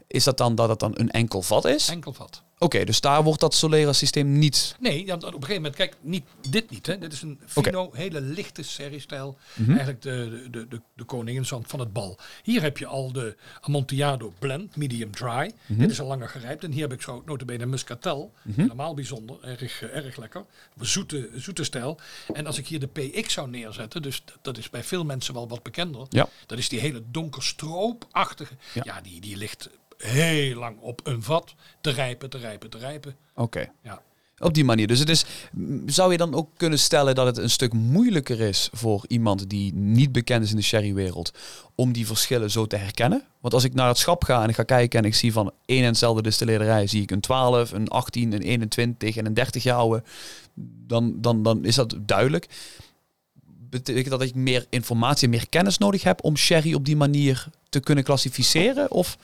[0.06, 1.88] Is dat dan dat het dan een enkel vat is?
[1.88, 2.42] Enkel vat.
[2.58, 4.76] Oké, dus daar wordt dat Solera systeem niet...
[4.80, 6.86] Nee, op een gegeven moment, kijk, niet, dit niet.
[6.86, 6.98] Hè.
[6.98, 9.38] Dit is een fino, hele lichte seriestijl.
[9.54, 9.70] Mhm.
[9.70, 12.18] Eigenlijk de, de, de, de koningin van het bal.
[12.42, 15.52] Hier heb je al de Amontillado blend, medium dry.
[15.66, 15.80] Mhm.
[15.80, 16.64] Dit is al langer gerijpt.
[16.64, 18.32] En hier heb ik zo notabene muscatel.
[18.42, 18.60] Mhm.
[18.60, 20.44] Helemaal bijzonder, erg, erg lekker.
[20.80, 22.00] Zoete, zoete stijl.
[22.32, 25.34] En als ik hier de PX zou neerzetten, dus dat, dat is bij veel mensen
[25.34, 26.06] wel wat bekender.
[26.08, 26.28] Ja.
[26.46, 28.54] Dat is die hele donker stroopachtige.
[28.72, 28.82] Ja.
[28.84, 33.16] Ja, die, die ligt heel lang op een vat te rijpen, te rijpen, te rijpen.
[33.34, 33.72] Oké.
[33.82, 34.02] Ja.
[34.38, 34.86] Op die manier.
[34.86, 35.24] Dus het is,
[35.86, 39.74] zou je dan ook kunnen stellen dat het een stuk moeilijker is voor iemand die
[39.74, 41.32] niet bekend is in de sherrywereld
[41.74, 43.22] om die verschillen zo te herkennen?
[43.40, 45.52] Want als ik naar het schap ga en ik ga kijken en ik zie van
[45.64, 49.62] één en hetzelfde distilleerderij, zie ik een 12, een 18, een 21 en een 30
[49.62, 50.02] jaar oude,
[50.86, 52.46] dan, dan, dan is dat duidelijk.
[53.70, 57.46] Betekent dat dat ik meer informatie, meer kennis nodig heb om sherry op die manier
[57.68, 58.90] te kunnen klassificeren?
[58.90, 59.18] Of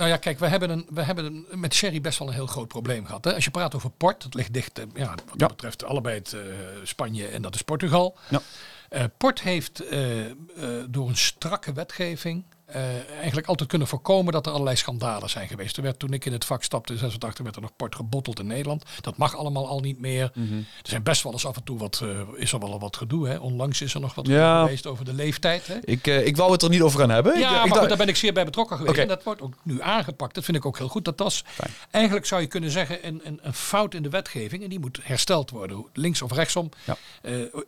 [0.00, 2.46] Nou ja, kijk, we hebben, een, we hebben een, met sherry best wel een heel
[2.46, 3.24] groot probleem gehad.
[3.24, 3.34] Hè?
[3.34, 5.32] Als je praat over port, dat ligt dicht, eh, ja, wat Ja.
[5.36, 6.40] dat betreft allebei het, eh,
[6.82, 8.16] Spanje en dat is Portugal.
[8.28, 8.40] Ja.
[8.88, 9.82] Eh, port heeft
[10.88, 12.82] door een strakke wetgeving eh,
[13.16, 15.76] eigenlijk altijd kunnen voorkomen dat er allerlei schandalen zijn geweest.
[15.76, 18.38] Er werd, toen ik in het vak stapte in 86 werd er nog port gebotteld
[18.38, 18.84] in Nederland.
[19.00, 20.30] Dat mag allemaal al niet meer.
[20.34, 20.54] Mhm.
[20.56, 23.28] Er zijn best wel eens af en toe wat, eh, is er wel wat gedoe.
[23.28, 23.36] Hè?
[23.36, 24.62] Onlangs is er nog wat Ja.
[24.62, 25.66] geweest over de leeftijd.
[25.66, 25.74] Hè?
[25.84, 27.38] ik, eh, ik wou het er niet over gaan hebben.
[27.38, 28.98] Ja, ik, ik maar dacht- goed, daar ben ik zeer bij betrokken geweest.
[28.98, 30.34] En dat wordt ook nu aangepakt.
[30.34, 31.04] Dat vind ik ook heel goed.
[31.04, 31.70] Dat was Fijn.
[31.90, 34.62] eigenlijk zou je kunnen zeggen een, een, een fout in de wetgeving.
[34.62, 35.86] En die moet hersteld worden.
[35.92, 36.68] Links of rechtsom.
[36.84, 36.96] Ja.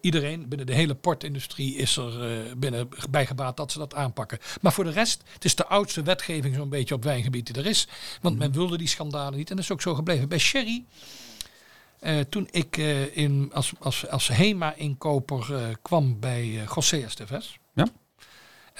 [0.00, 2.12] Iedereen binnen de hele portindustrie is er
[2.56, 4.38] binnen bij gebaat dat ze dat aanpakken.
[4.60, 7.66] Maar voor de rest, het is de oudste wetgeving zo'n beetje op wijngebied die er
[7.66, 7.88] is.
[8.20, 9.50] Want men wilde die schandalen niet.
[9.50, 10.28] En dat is ook zo gebleven.
[10.28, 10.84] Bij Sherry
[12.02, 17.58] eh, toen ik eh, in, als, als, als HEMA-inkoper eh, kwam bij uh, José Esteves.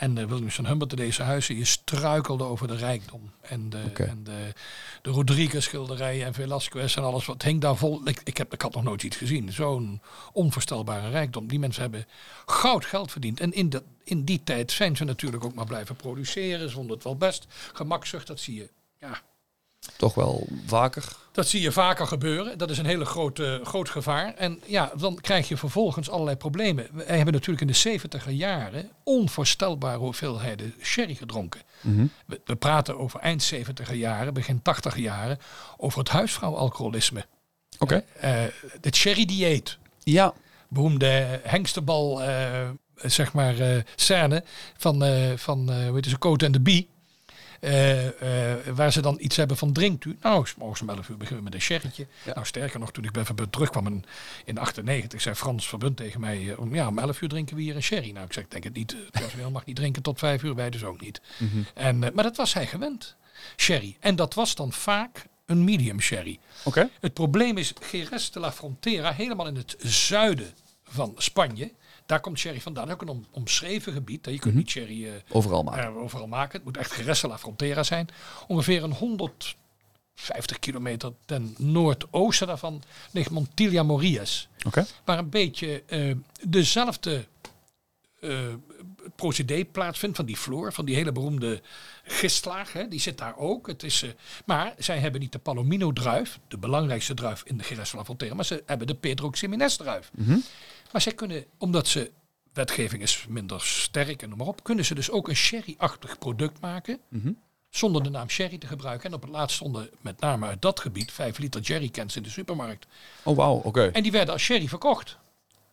[0.02, 3.32] En uh, Williams van Humbert, deze huizen, je struikelde over de rijkdom.
[3.40, 4.52] En de, en de,
[5.02, 8.00] de Rodriguez schilderijen en Velasquez en alles wat hing daar vol.
[8.04, 9.52] Ik, ik, heb, ik had nog nooit iets gezien.
[9.52, 10.00] Zo'n
[10.32, 11.46] onvoorstelbare rijkdom.
[11.46, 12.06] Die mensen hebben
[12.46, 13.40] goud geld verdiend.
[13.40, 13.72] En in,
[14.04, 16.68] in die tijd zijn ze natuurlijk ook maar blijven produceren.
[16.68, 17.46] Ze vonden het wel best.
[17.72, 18.70] Gemakzucht, dat zie je.
[18.98, 19.20] Ja,
[19.96, 21.04] Toch wel vaker.
[21.32, 22.58] dat zie je vaker gebeuren.
[22.58, 24.34] Dat is een hele grote, groot gevaar.
[24.34, 26.86] En ja, dan krijg je vervolgens allerlei problemen.
[26.92, 31.60] Wij hebben natuurlijk in de 70 jaren onvoorstelbare hoeveelheden sherry gedronken.
[31.80, 32.06] Mhm.
[32.26, 35.38] We, we praten over eind 70 jaren, begin 80 jaren,
[35.76, 37.24] over het huisvrouwalcoholisme.
[37.78, 38.04] Oké.
[38.20, 38.42] Eh,
[38.80, 39.78] het sherry-dieet.
[40.02, 40.32] Ja.
[40.68, 44.44] Beroemde hengstenbal, eh, zeg maar, eh, scène
[44.76, 46.88] van, eh van eh, hoe heet ze, Coat en de Bie.
[47.62, 50.16] Eh, eh, waar ze dan iets hebben van drinkt u.
[50.20, 52.06] Nou, s morgens om 11 uur beginnen we met een sherrytje.
[52.24, 52.34] Ja.
[52.34, 54.04] Nou, sterker nog, toen ik bij Verbund terugkwam in,
[54.44, 57.62] in 98, zei Frans Verbund tegen mij, eh, om, ja, om 11 uur drinken we
[57.62, 58.10] hier een sherry.
[58.10, 58.90] Nou, ik zeg, ik denk het niet.
[58.90, 61.20] Het personeel mag niet drinken tot 5 uur, wij dus ook niet.
[61.38, 61.62] Mhm.
[61.74, 63.16] En, maar dat was hij gewend,
[63.56, 63.96] sherry.
[64.00, 66.38] En dat was dan vaak een medium sherry.
[66.64, 66.88] Oké.
[67.00, 71.72] Het probleem is, Jerez de la Frontera, helemaal in het zuiden van Spanje.
[72.06, 72.90] Daar komt sherry vandaan.
[72.90, 74.26] Ook een om- omschreven gebied.
[74.26, 75.78] Je kunt niet sherry eh, Overal maar.
[75.78, 76.52] er overal maken.
[76.56, 78.08] Het moet echt de la Frontera zijn.
[78.48, 84.48] Ongeveer een 150 kilometer ten noordoosten daarvan ligt Montilla Morias.
[84.66, 84.86] Oké.
[85.04, 86.14] Waar een beetje eh,
[86.48, 87.26] dezelfde
[88.20, 88.38] eh,
[89.16, 91.60] procedé plaatsvindt van die floor, van die hele beroemde
[92.04, 92.72] gistlaag.
[92.72, 93.66] Hè, die zit daar ook.
[93.66, 94.10] Het is, eh,
[94.46, 98.44] maar zij hebben niet de Palomino-druif, de belangrijkste druif in de de la Frontera, maar
[98.44, 100.10] ze hebben de Pedro Ximénez-druif.
[100.14, 100.36] Mhm.
[100.92, 102.10] Maar zij kunnen, omdat ze,
[102.52, 106.60] wetgeving is minder sterk en noem maar op, kunnen ze dus ook een sherry-achtig product
[106.60, 106.98] maken.
[107.08, 107.32] Mhm.
[107.70, 109.08] Zonder de naam sherry te gebruiken.
[109.08, 112.30] En op het laatst stonden met name uit dat gebied 5 liter jerrycans in de
[112.30, 112.86] supermarkt.
[113.22, 113.54] Oh, wauw.
[113.56, 113.86] Oké.
[113.92, 115.16] En die werden als sherry verkocht.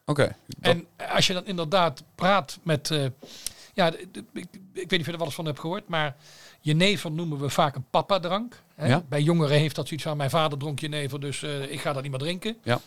[0.06, 0.36] Oké.
[0.48, 2.92] Dat- En als je dan inderdaad praat met.
[2.92, 3.06] eh,
[3.74, 6.16] ja, ik, ik weet niet of je er wel eens van hebt gehoord, maar
[6.62, 8.62] jenever noemen we vaak een papa-drank.
[8.78, 9.04] Ja.
[9.10, 12.02] Bij jongeren heeft dat zoiets van: mijn vader dronk jenever, dus eh, ik ga dat
[12.02, 12.58] niet meer drinken.
[12.64, 12.80] Ja.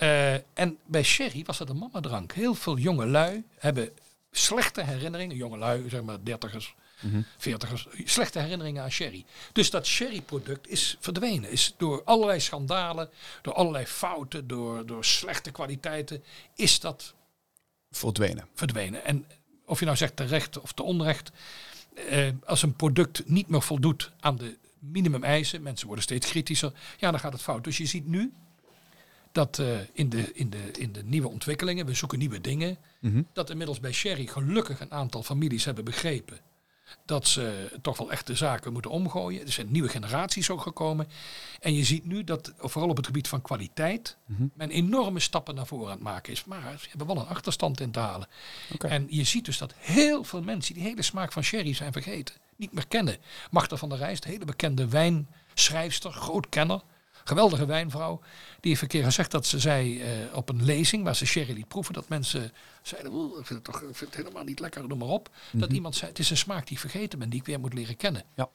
[0.00, 2.32] Eh, en bij sherry was dat een mama-drank.
[2.32, 3.90] Heel veel jonge lui hebben
[4.30, 7.22] slechte herinneringen, jonge lui, zeg maar dertigers, Mhm.
[7.38, 9.24] veertigers, slechte herinneringen aan sherry.
[9.52, 11.50] Dus dat sherry-product is verdwenen.
[11.50, 13.08] Is door allerlei schandalen,
[13.42, 17.14] door allerlei fouten, door, door slechte kwaliteiten, is dat
[17.90, 18.46] Verdwenen.
[18.54, 19.04] verdwenen.
[19.04, 19.26] En
[19.64, 21.30] of je nou zegt terecht of te onrecht,
[22.08, 27.10] eh, als een product niet meer voldoet aan de minimumeisen, mensen worden steeds kritischer, ja,
[27.10, 27.64] dan gaat het fout.
[27.64, 28.32] Dus je ziet nu
[29.32, 33.22] dat eh, in, de, in, de, in de nieuwe ontwikkelingen, we zoeken nieuwe dingen, Mhm.
[33.32, 36.38] dat inmiddels bij Sherry gelukkig een aantal families hebben begrepen
[37.04, 39.40] dat ze toch wel echt de zaken moeten omgooien.
[39.46, 41.08] Er zijn nieuwe generaties ook gekomen.
[41.60, 44.46] En je ziet nu dat, vooral op het gebied van kwaliteit, Mhm.
[44.54, 46.44] men enorme stappen naar voren aan het maken is.
[46.44, 48.28] Maar ze hebben wel een achterstand in te halen.
[48.78, 52.34] En je ziet dus dat heel veel mensen die hele smaak van sherry zijn vergeten.
[52.56, 53.16] Niet meer kennen.
[53.50, 56.80] Magda van der Rijst, hele bekende wijnschrijfster, groot kenner.
[57.24, 58.20] Geweldige wijnvrouw.
[58.60, 61.52] Die heeft een keer gezegd dat ze zei eh, op een lezing waar ze sherry
[61.52, 61.94] liet proeven.
[61.94, 62.52] Dat mensen
[62.82, 65.28] zeiden, "Oeh, ik vind het toch ik vind het helemaal niet lekker, noem maar op.
[65.52, 67.74] Dat iemand zei, het is een smaak die ik vergeten ben, die ik weer moet
[67.74, 68.24] leren kennen.
[68.34, 68.48] Ja.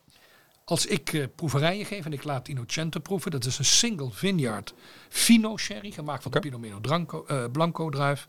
[0.65, 4.73] Als ik eh, proeverijen geef en ik laat Innocente proeven, dat is een single vineyard
[5.09, 6.49] Fino sherry, gemaakt van Oké.
[6.49, 8.27] de Pinot eh, Blanco druif.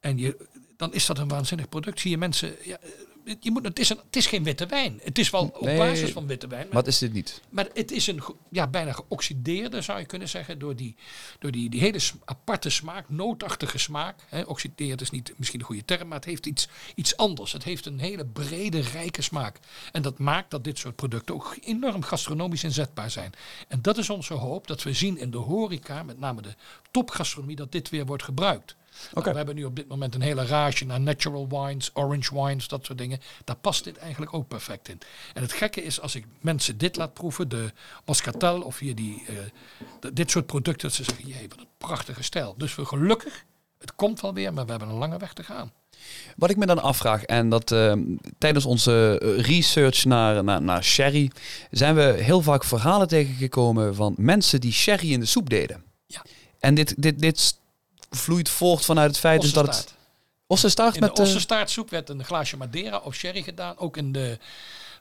[0.00, 0.48] En je,
[0.78, 2.00] dan is dat een waanzinnig product.
[2.00, 2.78] Zie je mensen, ja,
[3.24, 5.00] eh, je moet, het, is een, het is geen witte wijn.
[5.02, 6.64] Het is wel op Nee, basis van witte wijn.
[6.64, 7.40] Maar, Wat is dit niet?
[7.48, 10.96] maar het is een ja, bijna geoxideerde, zou je kunnen zeggen, door die,
[11.38, 14.20] door die, die hele aparte smaak, nootachtige smaak.
[14.28, 17.52] Hè, oxideerd is niet misschien een goede term, maar het heeft iets, iets anders.
[17.52, 19.58] Het heeft een hele brede, rijke smaak.
[19.92, 23.32] En dat maakt dat dit soort producten ook enorm gastronomisch inzetbaar zijn.
[23.68, 26.54] En dat is onze hoop, dat we zien in de horeca, met name de
[26.90, 28.76] topgastronomie, dat dit weer wordt gebruikt.
[29.12, 32.68] Nou, we hebben nu op dit moment een hele rage naar natural wines, orange wines,
[32.68, 33.20] dat soort dingen.
[33.44, 34.98] Daar past dit eigenlijk ook perfect in.
[35.34, 37.72] En het gekke is, als ik mensen dit laat proeven, de
[38.04, 42.22] Moscatel of hier die, eh, dit soort producten, dat ze zeggen, jee, wat een prachtige
[42.22, 42.54] stijl.
[42.56, 43.44] Dus we gelukkig,
[43.78, 45.72] het komt wel weer, maar we hebben een lange weg te gaan.
[46.36, 47.92] Wat ik me dan afvraag, en dat eh,
[48.38, 51.30] tijdens onze eh, research naar, naar, naar sherry,
[51.70, 55.82] zijn we heel vaak verhalen tegengekomen van mensen die sherry in de soep deden.
[56.06, 56.24] Ja.
[56.58, 57.58] En dit, dit, dit
[58.10, 59.96] vloeit voort vanuit het feit dus dat het...
[60.46, 60.94] Ossenstaart.
[60.94, 61.16] In met...
[61.16, 63.78] de eh, ossenstaartsoep werd een glaasje Madeira of sherry gedaan.
[63.78, 64.38] Ook in de,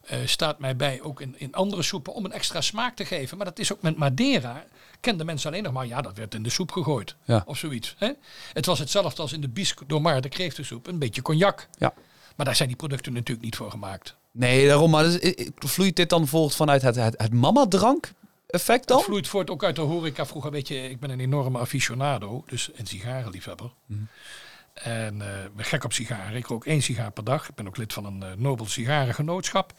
[0.08, 3.38] eh, staat mij bij, ook in, in andere soepen, om een extra smaak te geven.
[3.38, 4.64] Maar dat is ook met Madeira,
[5.00, 7.16] kenden mensen alleen nog maar, ja, dat werd in de soep gegooid.
[7.24, 7.44] Ja.
[7.46, 7.96] Of zoiets.
[7.98, 8.12] Hè?
[8.54, 11.68] Het was hetzelfde als in de bisque domar, de kreeftensoep, een beetje cognac.
[11.78, 11.94] Ja.
[12.36, 14.16] Maar daar zijn die producten natuurlijk niet voor gemaakt.
[14.32, 14.92] Nee, daarom.
[14.92, 15.20] Maar dus,
[15.56, 18.14] vloeit dit dan voort vanuit het, het, het mama-drank
[18.48, 18.98] effect dan?
[18.98, 20.26] Het vloeit voort ook uit de horeca.
[20.26, 23.72] Vroeger, weet je, ik ben een enorme aficionado, dus een sigarenliefhebber.
[23.86, 24.02] Mhm.
[24.74, 26.36] En ik ben gek op sigaren.
[26.36, 27.50] Ik rook één sigaar per dag.
[27.50, 29.74] Ik ben ook lid van een eh, Nobel Sigarengenootschap.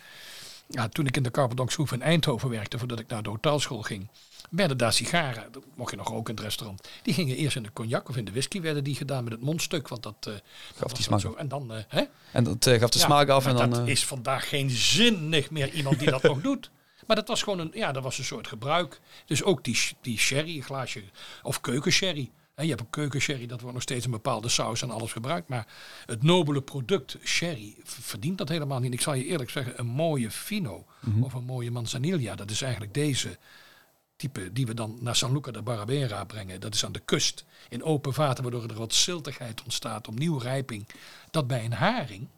[0.71, 4.09] Ja, toen ik in de Carbondonkshoef in Eindhoven werkte, voordat ik naar de hotelschool ging,
[4.51, 7.63] werden daar sigaren, dat mocht je nog roken in het restaurant, die gingen eerst in
[7.63, 10.33] de cognac of in de whisky, werden die gedaan met het mondstuk, want dat, eh,
[10.79, 11.35] was die smaak zo.
[11.35, 12.03] En dan, hè?
[12.33, 13.71] En dat gaf de Ja, smaak af en dan...
[13.71, 16.71] dat is vandaag geen zinnig meer iemand die dat nog doet.
[17.09, 19.01] Maar dat was gewoon een, ja, dat was een soort gebruik.
[19.27, 21.03] Dus ook die, die sherry, een glaasje,
[21.43, 22.31] of keukensherry.
[22.55, 25.49] Hè, je hebt een keukensherry, dat wordt nog steeds een bepaalde saus en alles gebruikt.
[25.49, 25.67] Maar
[26.07, 28.93] het nobele product sherry verdient dat helemaal niet.
[28.93, 30.87] Ik zal je eerlijk zeggen, een mooie fino
[31.21, 33.39] of een mooie manzanilla, dat is eigenlijk deze
[34.17, 36.61] type die we dan naar San Luca de Barabera brengen.
[36.61, 40.87] Dat is aan de kust, in open vaten, waardoor er wat ziltigheid ontstaat, opnieuw rijping.
[41.31, 42.29] Dat bij een haring,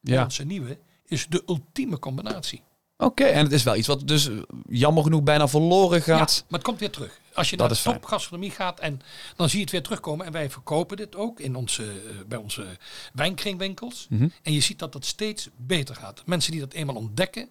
[0.00, 0.24] ja.
[0.24, 2.62] onze nieuwe, is de ultieme combinatie.
[3.04, 4.28] Oké, en het is wel iets wat dus
[4.68, 6.34] jammer genoeg bijna verloren gaat.
[6.36, 7.20] Ja, maar het komt weer terug.
[7.34, 9.00] Als je Dat naar topgastronomie gaat en
[9.36, 10.26] dan zie je het weer terugkomen.
[10.26, 12.66] En wij verkopen dit ook in onze, eh, bij onze
[13.12, 14.06] wijnkringwinkels.
[14.10, 14.28] Mhm.
[14.42, 16.22] En je ziet dat dat steeds beter gaat.
[16.26, 17.48] Mensen die dat eenmaal ontdekken,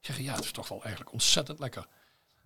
[0.00, 1.86] zeggen ja, het is toch wel eigenlijk ontzettend lekker.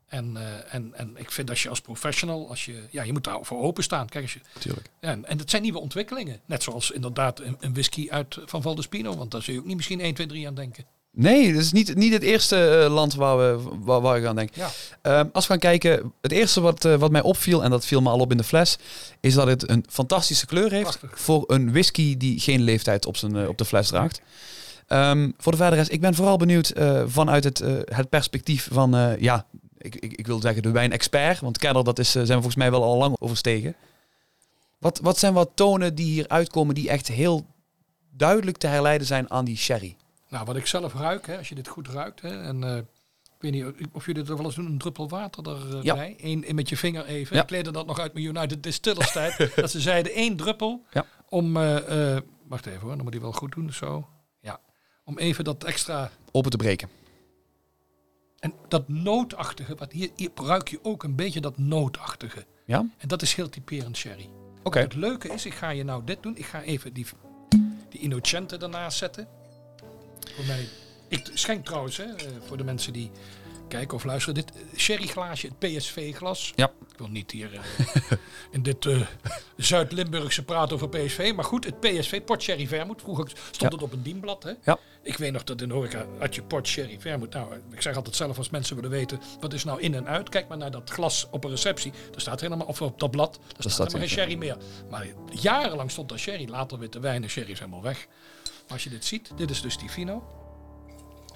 [0.07, 3.25] En, eh, en, en ik vind als je als professional, als je, ja, je moet
[3.25, 4.09] daar voor openstaan.
[4.09, 4.91] Kijk, als je, Natuurlijk.
[5.01, 6.41] ja, en, en dat zijn nieuwe ontwikkelingen.
[6.45, 9.17] Net zoals inderdaad een, een whisky uit Van Valdespino.
[9.17, 10.85] Want daar zul je ook niet misschien 1, 2, 3 aan denken.
[11.19, 14.37] Nee, dat is niet, niet het eerste eh, land waar we waar, waar ik aan
[14.37, 14.55] denk.
[14.55, 14.71] Ja.
[15.03, 18.01] Ehm, als we gaan kijken, het eerste wat, eh, wat mij opviel, en dat viel
[18.01, 18.79] me al op in de fles,
[19.21, 21.21] is dat het een fantastische kleur heeft Prachtig.
[21.21, 24.21] voor een whisky die geen leeftijd op, zijn, eh, op de fles draagt.
[24.87, 26.73] Ehm, voor de verdere rest, ik ben vooral benieuwd
[27.07, 29.47] vanuit het, het perspectief van, ja,
[29.79, 32.71] ik, ik, ik wil zeggen de wijn-expert, want kenner, dat is, zijn we volgens mij
[32.71, 33.75] wel al lang overstegen.
[34.79, 37.47] Wat, wat zijn wat tonen die hier uitkomen die echt heel
[38.11, 39.97] duidelijk te herleiden zijn aan die sherry?
[40.29, 42.21] Nou, wat ik zelf ruik, hè, als je dit goed ruikt.
[42.21, 42.85] Hè, en eh, ik
[43.39, 45.81] weet niet of jullie dit wel eens doen, een druppel water erbij.
[45.83, 45.95] Ja.
[45.95, 46.15] bij.
[46.19, 47.37] Eén met je vinger even.
[47.37, 47.43] Ja.
[47.43, 49.51] Ik leerde dat nog uit mijn United Distillers tijd.
[49.57, 51.07] dat ze zeiden één druppel Ja.
[51.29, 51.57] om...
[51.57, 53.73] eh, eh, wacht even hoor, dan moet hij wel goed doen.
[53.73, 54.09] Zo.
[54.41, 54.61] Ja.
[55.05, 56.11] Om even dat extra...
[56.33, 56.89] Open te breken.
[58.39, 62.47] En dat nootachtige, wat hier, hier ruik je ook een beetje dat nootachtige.
[62.65, 62.79] Ja?
[62.99, 64.29] En dat is heel typerend sherry.
[64.63, 64.79] Oké.
[64.79, 66.37] Het leuke is, ik ga je nou dit doen.
[66.37, 67.07] Ik ga even die,
[67.89, 69.29] die Innocente ernaast zetten.
[70.39, 70.69] Voor mij.
[71.09, 73.11] Ik schenk trouwens, hè, eh, voor de mensen die
[73.69, 74.35] kijken of luisteren.
[74.35, 76.53] Dit eh, sherryglaasje, het PSV-glas.
[76.55, 76.73] Ja.
[76.93, 78.13] Ik wil niet hier eh,
[78.51, 78.89] in dit
[79.57, 81.33] Zuid-Limburgse praten over PSV.
[81.35, 83.03] Maar goed, het PSV, Port Sherry Vermoed.
[83.03, 83.69] Vroeger stond Ja.
[83.69, 84.43] het op een dienblad.
[84.43, 84.53] Hè?
[84.65, 84.79] Ja.
[85.03, 87.33] Ik weet nog dat in de horeca had je Port Sherry Vermoed.
[87.35, 90.29] Nou, ik zeg altijd zelf als mensen willen weten wat is nou in en uit.
[90.29, 91.93] Kijk maar naar dat glas op een receptie.
[92.11, 94.57] Daar staat helemaal, of op dat blad, daar staat, staat helemaal geen er, sherry meer.
[94.91, 95.07] Maar
[95.41, 96.49] jarenlang stond daar sherry.
[96.49, 98.07] Later witte wijn en sherry is helemaal weg.
[98.69, 100.23] Als je dit ziet, dit is dus die Fino.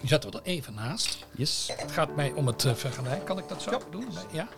[0.01, 1.27] Die zetten we er even naast.
[1.37, 1.71] Yes.
[1.77, 3.25] Het gaat mij om het uh, vergelijken.
[3.25, 4.09] Kan ik dat zo doen?
[4.33, 4.49] Ja.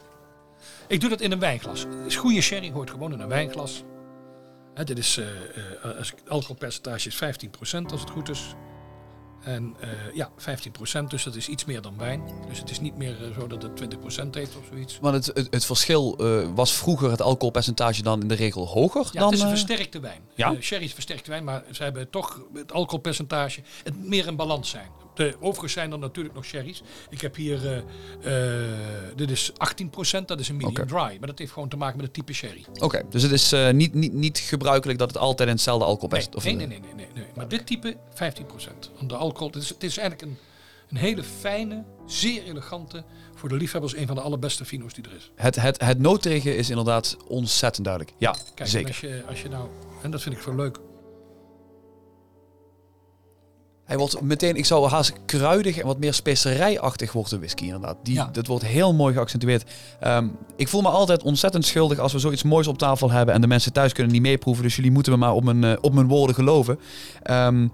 [0.87, 1.87] Ik doe dat in een wijnglas.
[2.05, 3.83] Dus goede sherry hoort gewoon in een wijnglas.
[4.75, 5.27] Hè, dit is, uh,
[5.85, 8.55] uh, als alcoholpercentage is 15% als het goed is.
[9.45, 10.31] En uh, ja,
[11.01, 12.23] 15%, dus dat is iets meer dan wijn.
[12.49, 14.99] Dus het is niet meer uh, zo dat het 20% heeft of zoiets.
[15.01, 19.09] Want het, het, het verschil uh, was vroeger het alcoholpercentage dan in de regel hoger
[19.13, 19.25] ja, dan...
[19.25, 20.21] het is een versterkte wijn.
[20.35, 20.55] Ja?
[20.61, 24.89] sherry is versterkte wijn, maar ze hebben toch het alcoholpercentage het meer in balans zijn.
[25.15, 26.83] De, overigens zijn er natuurlijk nog sherry's.
[27.11, 27.85] Ik heb hier,
[29.17, 29.55] dit is 18%,
[30.27, 30.87] dat is een medium okay.
[30.87, 31.19] dry.
[31.19, 32.65] Maar dat heeft gewoon te maken met het type sherry.
[32.69, 36.47] Oké, okay, dus het is niet, niet, niet gebruikelijk dat het altijd in hetzelfde alcoholpercentage...
[36.47, 37.97] Nee, nee, nee, nee, nee, nee, Maar dit type 15%.
[39.01, 40.39] Om de alcohol, het is, het is eigenlijk een,
[40.89, 45.17] een hele fijne, zeer elegante, voor de liefhebbers een van de allerbeste vino's die er
[45.17, 45.31] is.
[45.35, 48.17] Het, het, het noterige is inderdaad ontzettend duidelijk.
[48.19, 48.89] Ja, Kijk, zeker.
[48.89, 49.69] Als je, als je nou,
[50.03, 50.79] en dat vind ik wel leuk.
[53.85, 57.97] Hij wordt meteen, ik zou haast kruidig en wat meer specerijachtig wordt de whisky inderdaad.
[58.03, 58.29] Die, Ja.
[58.33, 59.71] Dat wordt heel mooi geaccentueerd.
[60.01, 63.41] Ehm, ik voel me altijd ontzettend schuldig als we zoiets moois op tafel hebben en
[63.41, 64.63] de mensen thuis kunnen niet meeproeven.
[64.65, 66.79] Dus jullie moeten me maar op mijn, eh, op mijn woorden geloven.
[67.23, 67.69] Ehm,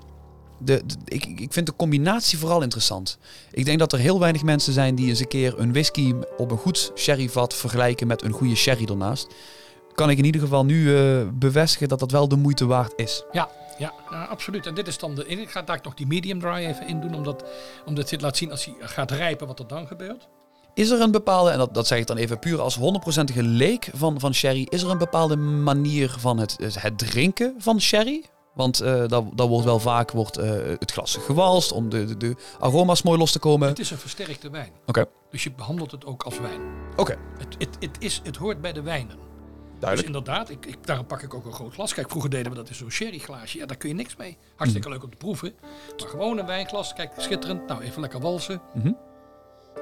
[0.58, 3.18] de, de- ik, ik vind de combinatie vooral interessant.
[3.50, 6.50] Ik denk dat er heel weinig mensen zijn die eens een keer een whisky op
[6.50, 9.26] een goed sherryvat vergelijken met een goede sherry ernaast.
[9.94, 13.24] Kan ik in ieder geval nu eh, bevestigen dat dat wel de moeite waard is.
[13.32, 13.48] Ja,
[13.80, 14.66] ja, nou, absoluut.
[14.66, 15.26] En dit is dan de.
[15.26, 17.44] Ik ga daar nog die medium dry even in doen, omdat,
[17.84, 20.28] omdat dit laat zien als hij gaat rijpen wat er dan gebeurt.
[20.74, 23.88] Is er een bepaalde, en dat, dat zeg ik dan even puur als 100%ige leek
[23.94, 28.24] van, van sherry, is er een bepaalde manier van het, het, drinken van sherry?
[28.54, 32.16] Want eh dat, dat wordt wel vaak wordt, eh, het glas gewalst om de, de,
[32.16, 33.68] de aroma's mooi los te komen.
[33.68, 34.72] Het is een versterkte wijn.
[34.86, 36.60] Oké, Dus je behandelt het ook als wijn.
[36.96, 39.29] oké, Het, het, het, is, het hoort bij de wijnen.
[39.80, 40.06] Dus duidelijk.
[40.16, 41.94] inderdaad, ik, ik, daarom pak ik ook een groot glas.
[41.94, 43.58] Kijk, vroeger deden we dat in zo'n sherryglaasje.
[43.58, 44.36] Ja, daar kun je niks mee.
[44.56, 45.52] Hartstikke leuk om te proeven.
[45.98, 46.92] Maar gewoon een wijnglas.
[46.92, 47.66] Kijk, schitterend.
[47.66, 48.60] Nou, even lekker walsen.
[48.74, 48.92] Mhm.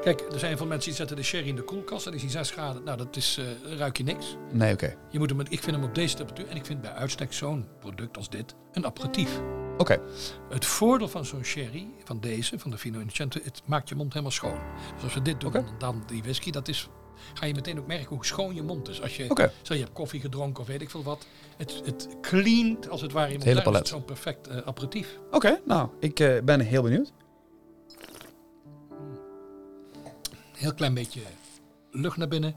[0.03, 2.07] Kijk, er zijn veel mensen die zetten de sherry in de koelkast.
[2.07, 2.85] En die zien 6 graden.
[2.85, 4.37] Nou, dat is, eh, ruik je niks.
[4.53, 4.97] Nee, oké.
[5.11, 6.49] Je moet hem, ik vind hem op deze temperatuur.
[6.49, 9.41] En ik vind bij uitstek zo'n product als dit een aperitief.
[9.79, 10.01] Oké,
[10.49, 14.13] Het voordeel van zo'n sherry, van deze, van de Fino Innocente, het maakt je mond
[14.13, 14.59] helemaal schoon.
[14.95, 15.65] Dus als we dit doen, Oké.
[15.65, 16.89] dan, dan die whisky, dat is,
[17.35, 19.03] ga je meteen ook merken hoe schoon je mond is.
[19.03, 19.53] Als je, Oké.
[19.63, 21.27] stel je hebt koffie gedronken of weet ik veel wat,
[21.57, 23.45] het, het cleant als het ware mond.
[23.45, 23.89] hele palet.
[23.89, 25.19] Zo'n perfect eh, aperitief.
[25.31, 27.13] Oké, nou, ik eh, ben heel benieuwd.
[30.53, 31.21] Heel klein beetje
[31.91, 32.55] lucht naar binnen.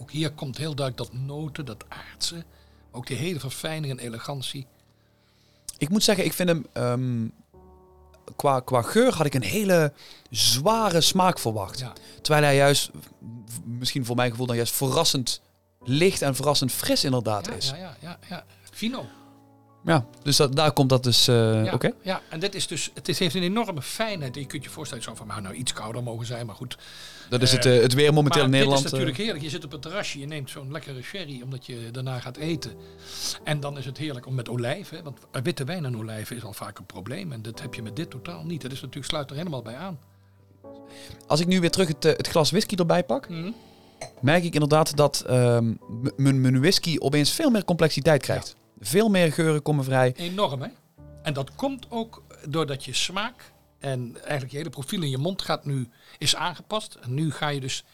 [0.00, 2.44] Ook hier komt heel duidelijk dat noten, dat aardse.
[2.90, 4.66] Ook die hele verfijning en elegantie.
[5.78, 7.28] Ik moet zeggen, ik vind hem ehm,
[8.36, 9.92] qua, qua geur had ik een hele
[10.30, 11.78] zware smaak verwacht.
[11.78, 11.92] Ja.
[12.22, 12.90] Terwijl hij juist,
[13.64, 15.40] misschien voor mijn gevoel dan juist verrassend
[15.84, 17.68] licht en verrassend fris inderdaad Ja, is.
[17.68, 18.44] ja, ja, ja, ja.
[18.72, 19.06] Fino.
[19.86, 21.92] Ja, dus dat, daar komt dat dus, eh, Ja, oké.
[22.02, 24.34] ja, en dit is dus, het is, heeft een enorme fijnheid.
[24.34, 26.78] Je kunt je voorstellen, het zou van mij nou iets kouder mogen zijn, maar goed.
[27.28, 28.82] Dat is Eh, het, eh, het weer momenteel in Nederland.
[28.82, 29.44] dit is eh, natuurlijk heerlijk.
[29.44, 32.72] Je zit op het terrasje, je neemt zo'n lekkere sherry, omdat je daarna gaat eten.
[33.44, 36.52] En dan is het heerlijk om met olijven, want witte wijn en olijven is al
[36.52, 37.32] vaak een probleem.
[37.32, 38.62] En dat heb je met dit totaal niet.
[38.62, 39.98] Dat is natuurlijk, sluit er helemaal bij aan.
[41.26, 43.28] Als ik nu weer terug het, eh, het glas whisky erbij pak,
[44.20, 45.72] merk ik inderdaad dat ehm,
[46.16, 48.56] mijn whisky opeens veel meer complexiteit krijgt.
[48.80, 50.14] Veel meer geuren komen vrij.
[50.16, 50.68] Enorm, hè?
[51.22, 55.42] En dat komt ook doordat je smaak en eigenlijk je hele profiel in je mond
[55.42, 56.94] gaat nu, is aangepast.
[56.94, 57.84] En nu ga je dus...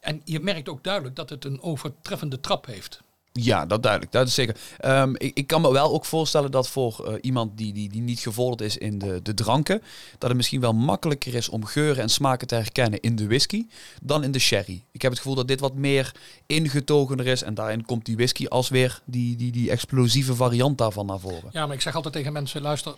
[0.00, 3.00] En je merkt ook duidelijk dat het een overtreffende trap heeft.
[3.32, 4.12] Ja, dat duidelijk.
[4.12, 4.56] Dat is zeker.
[4.78, 8.02] Ehm, ik, ik kan me wel ook voorstellen dat voor eh, iemand die, die, die
[8.02, 9.82] niet gevorderd is in de, de dranken,
[10.18, 13.66] dat het misschien wel makkelijker is om geuren en smaken te herkennen in de whisky
[14.02, 14.84] dan in de sherry.
[14.90, 16.14] Ik heb het gevoel dat dit wat meer
[16.46, 21.06] ingetogener is en daarin komt die whisky als weer die, die, die explosieve variant daarvan
[21.06, 21.50] naar voren.
[21.52, 22.94] Ja, maar ik zeg altijd tegen mensen, luister,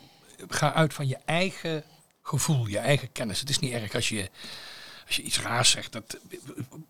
[0.48, 1.84] ga uit van je eigen
[2.22, 3.40] gevoel, je eigen kennis.
[3.40, 4.28] Het is niet erg als je
[5.06, 6.18] als je iets raars zegt, dat,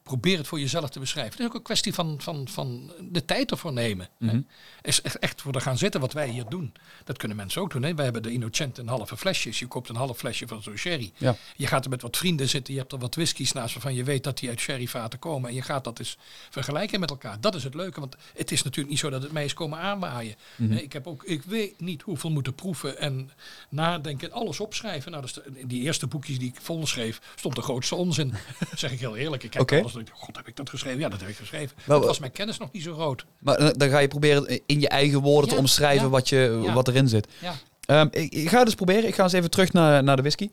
[0.03, 1.33] probeer het voor jezelf te beschrijven.
[1.33, 4.09] Het is ook een kwestie van, van, van de tijd ervoor nemen.
[4.19, 4.41] Mhm.
[4.83, 6.73] Is echt, echt voor er gaan zitten wat wij hier doen.
[7.05, 7.83] Dat kunnen mensen ook doen.
[7.83, 7.95] Hè?
[7.95, 9.59] Wij hebben de Innocent een halve flesjes.
[9.59, 11.13] Je koopt een half flesje van zo'n sherry.
[11.17, 11.37] Ja.
[11.57, 12.73] Je gaat er met wat vrienden zitten.
[12.75, 15.49] Je hebt er wat whiskies naast waarvan je weet dat die uit sherryvaten komen.
[15.49, 16.17] En je gaat dat eens
[16.51, 17.41] vergelijken met elkaar.
[17.41, 18.01] Dat is het leuke.
[18.01, 20.35] Want het is natuurlijk niet zo dat het mij is komen aanwaaien.
[20.57, 20.73] Mhm.
[20.73, 23.31] Ik heb ook, ik weet niet hoeveel moeten proeven en
[23.69, 24.29] nadenken.
[24.31, 25.11] en Alles opschrijven.
[25.11, 27.95] Nou, dat is de- in die eerste boekjes die ik vol schreef, stond de grootste
[28.05, 28.35] onzin.
[28.75, 29.43] zeg ik heel eerlijk.
[29.43, 29.79] Ik heb Oké.
[29.81, 29.93] alles.
[29.93, 31.01] dat ik God, heb ik dat geschreven?
[31.01, 31.77] Ja, dat heb ik geschreven.
[31.85, 33.25] Wel, Het was mijn kennis nog niet zo groot.
[33.39, 36.09] Maar eh, dan ga je proberen in je eigen woorden te omschrijven ja.
[36.11, 36.73] wat, je, Ja.
[36.73, 37.29] wat erin zit.
[37.41, 37.55] Ja.
[37.87, 39.07] Ehm, ik, ik ga het eens proberen.
[39.09, 40.51] Ik ga eens even terug naar, naar de whisky.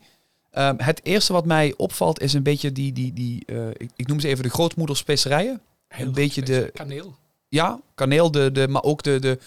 [0.51, 4.07] Ehm, het eerste wat mij opvalt is een beetje die, die, die eh, ik, ik
[4.07, 5.61] noem ze even de grootmoeder specerijen.
[5.87, 7.15] Heel Een beetje de- kaneel.
[7.47, 9.39] Ja, kaneel, de, de, maar ook de, de,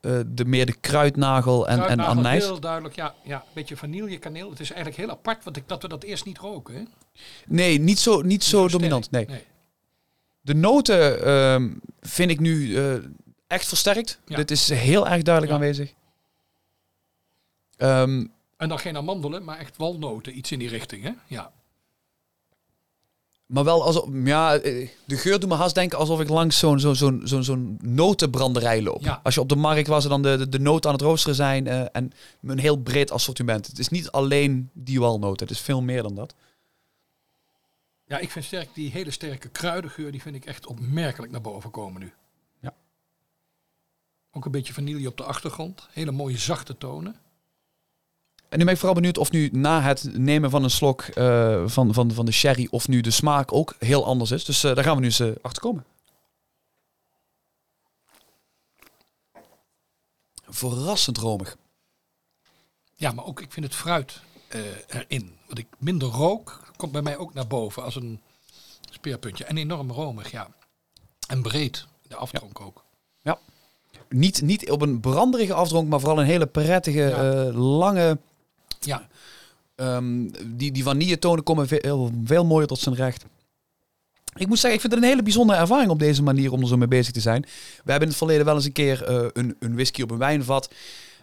[0.00, 2.44] eh, de meer de kruidnagel en, en Kruidnagel, anijs.
[2.44, 3.14] Heel duidelijk, ja.
[3.24, 3.36] ja.
[3.36, 4.50] Een beetje vanille, kaneel.
[4.50, 6.74] Het is eigenlijk heel apart want ik, dat we dat eerst niet roken.
[6.74, 6.82] Hè?
[7.46, 9.10] Nee, niet zo, niet zo dominant.
[9.10, 9.26] Nee.
[10.40, 12.94] De noten ehm, vind ik nu eh,
[13.46, 14.18] echt versterkt.
[14.26, 14.36] Ja.
[14.36, 15.58] Dit is heel erg duidelijk Ja.
[15.60, 15.92] aanwezig.
[17.76, 18.26] Ehm,
[18.56, 20.36] En dan geen amandelen, maar echt walnoten.
[20.36, 21.02] Iets in die richting.
[21.02, 21.10] Hè?
[21.26, 21.52] Ja.
[23.52, 26.80] Maar wel alsof, ja, eh, de geur doet me haast denken alsof ik langs zo'n
[26.80, 29.02] zo'n zo'n zo'n zo'n notenbranderij loop.
[29.02, 29.20] Ja.
[29.22, 31.36] Als je op de markt was en dan de, de, de noten aan het roosteren
[31.36, 32.12] zijn eh, en
[32.42, 33.66] een heel breed assortiment.
[33.66, 36.34] Het is niet alleen die walnoten, het is veel meer dan dat.
[38.06, 40.10] ja, ik vind sterk die hele sterke kruidengeur.
[40.10, 42.12] Die vind ik echt opmerkelijk naar boven komen nu.
[42.60, 42.74] Ja.
[44.30, 45.88] Ook een beetje vanille op de achtergrond.
[45.90, 47.16] Hele mooie zachte tonen.
[48.52, 51.62] En nu ben ik vooral benieuwd of nu na het nemen van een slok eh,
[51.66, 54.44] van, van, van de sherry, of nu de smaak ook heel anders is.
[54.44, 55.84] Dus eh, daar gaan we nu eens eh, achter komen.
[60.48, 61.56] Verrassend romig.
[62.94, 64.20] Ja, maar ook ik vind het fruit
[64.86, 65.36] erin.
[65.48, 68.20] Wat ik minder rook, komt bij mij ook naar boven als een
[68.90, 69.44] speerpuntje.
[69.44, 70.48] En enorm romig, ja.
[71.26, 72.84] En breed, de aftronk ook.
[74.08, 77.52] Niet, niet op een branderige afdronk, maar vooral een hele prettige, Ja.
[77.52, 78.18] lange...
[78.84, 79.08] Ja,
[79.74, 83.24] ehm, die, die vanilletonen komen veel, veel mooier tot zijn recht.
[84.34, 86.68] Ik moet zeggen, ik vind het een hele bijzondere ervaring op deze manier om er
[86.68, 87.42] zo mee bezig te zijn.
[87.84, 90.18] We hebben in het verleden wel eens een keer eh, een, een whisky op een
[90.18, 90.70] wijnvat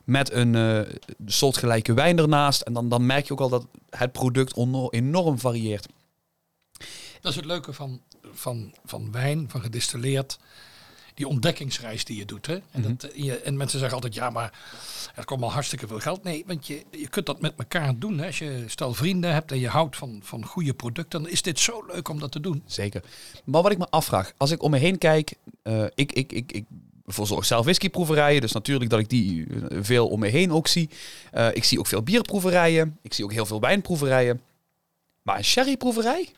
[0.04, 0.94] met een eh,
[1.26, 2.62] soortgelijke wijn ernaast.
[2.62, 4.58] En dan, dan merk je ook al dat het product
[4.90, 5.88] enorm varieert.
[7.22, 10.40] dat is het leuke van, van, van wijn, van gedistilleerd.
[11.20, 12.46] Die ontdekkingsreis die je doet.
[12.46, 12.54] Hè?
[12.54, 12.94] En, Mhm.
[12.98, 14.54] dat, eh, je, en mensen zeggen altijd, ja, maar
[15.16, 16.24] er komt al hartstikke veel geld.
[16.24, 18.18] Nee, want je, je kunt dat met elkaar doen.
[18.20, 18.26] Hè?
[18.26, 21.60] Als je stel vrienden hebt en je houdt van, van goede producten, dan is dit
[21.60, 22.64] zo leuk om dat te doen.
[22.66, 23.04] Zeker.
[23.44, 26.52] Maar wat ik me afvraag, als ik om me heen kijk, eh, ik, ik, ik,
[26.52, 26.66] ik
[27.06, 30.90] verzorg zelf whiskyproeverijen, dus natuurlijk dat ik die eh, veel om me heen ook zie.
[31.54, 34.42] Ik zie ook veel bierproeverijen, ik zie ook heel veel wijnproeverijen.
[35.22, 36.30] Maar een sherryproeverij,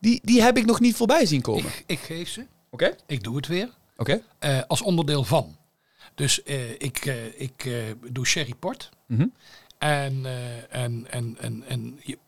[0.00, 1.64] die, die heb ik nog niet voorbij zien komen.
[1.66, 2.96] Ik, ik geef ze, Oké?
[3.06, 3.68] ik doe het weer.
[3.96, 4.22] Oké.
[4.38, 5.56] eh, als onderdeel van.
[6.14, 7.70] Dus eh, ik, eh, ik
[8.10, 8.90] doe sherry port.
[9.06, 9.26] Mhm.
[9.78, 12.18] En, eh, en, en, en, en je,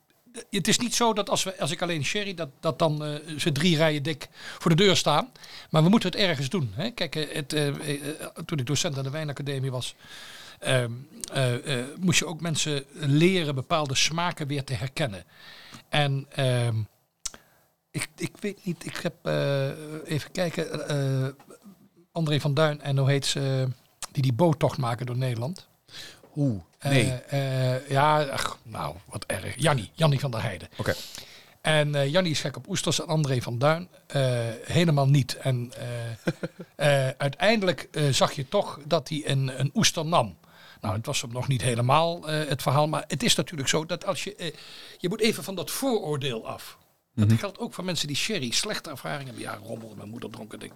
[0.51, 3.53] het is niet zo dat als, we, als ik alleen sherry, dat, dat dan ze
[3.53, 5.33] drie rijen dik voor de deur staan.
[5.71, 6.73] Maar we moeten het ergens doen.
[6.75, 6.91] Hè?
[6.91, 7.49] Kijk, het,
[8.47, 9.95] toen ik docent aan de Wijnacademie was,
[10.59, 10.93] ehm,
[11.33, 15.25] eh, eh, moest je ook mensen leren bepaalde smaken weer te herkennen.
[15.89, 16.77] En ehm,
[17.91, 19.69] ik, ik weet niet, ik heb eh,
[20.05, 21.29] even kijken, eh,
[22.13, 23.69] André van Duin en hoe heet ze,
[24.13, 25.69] die die boottocht maken door Nederland.
[26.37, 27.11] Oeh, nee.
[27.13, 29.55] Eh, eh, ja, ach, nou, wat erg.
[29.57, 30.69] Jannie, Jannie van der Heijden.
[30.77, 30.95] Oké.
[31.61, 34.21] En eh Jannie is gek op oesters en André van Duin eh,
[34.65, 35.37] helemaal niet.
[35.37, 35.73] En
[36.77, 40.39] eh, eh, uiteindelijk eh, zag je toch dat hij een, een oester nam.
[40.81, 42.89] Nou, het was hem nog niet helemaal eh, het verhaal.
[42.89, 44.35] Maar het is natuurlijk zo dat als je...
[44.35, 44.53] eh,
[44.99, 46.79] je moet even van dat vooroordeel af.
[47.15, 47.37] Dat Mhm.
[47.37, 49.43] geldt ook voor mensen die sherry slechte ervaring hebben.
[49.43, 50.73] Ja, rommel, mijn moeder dronk het ding.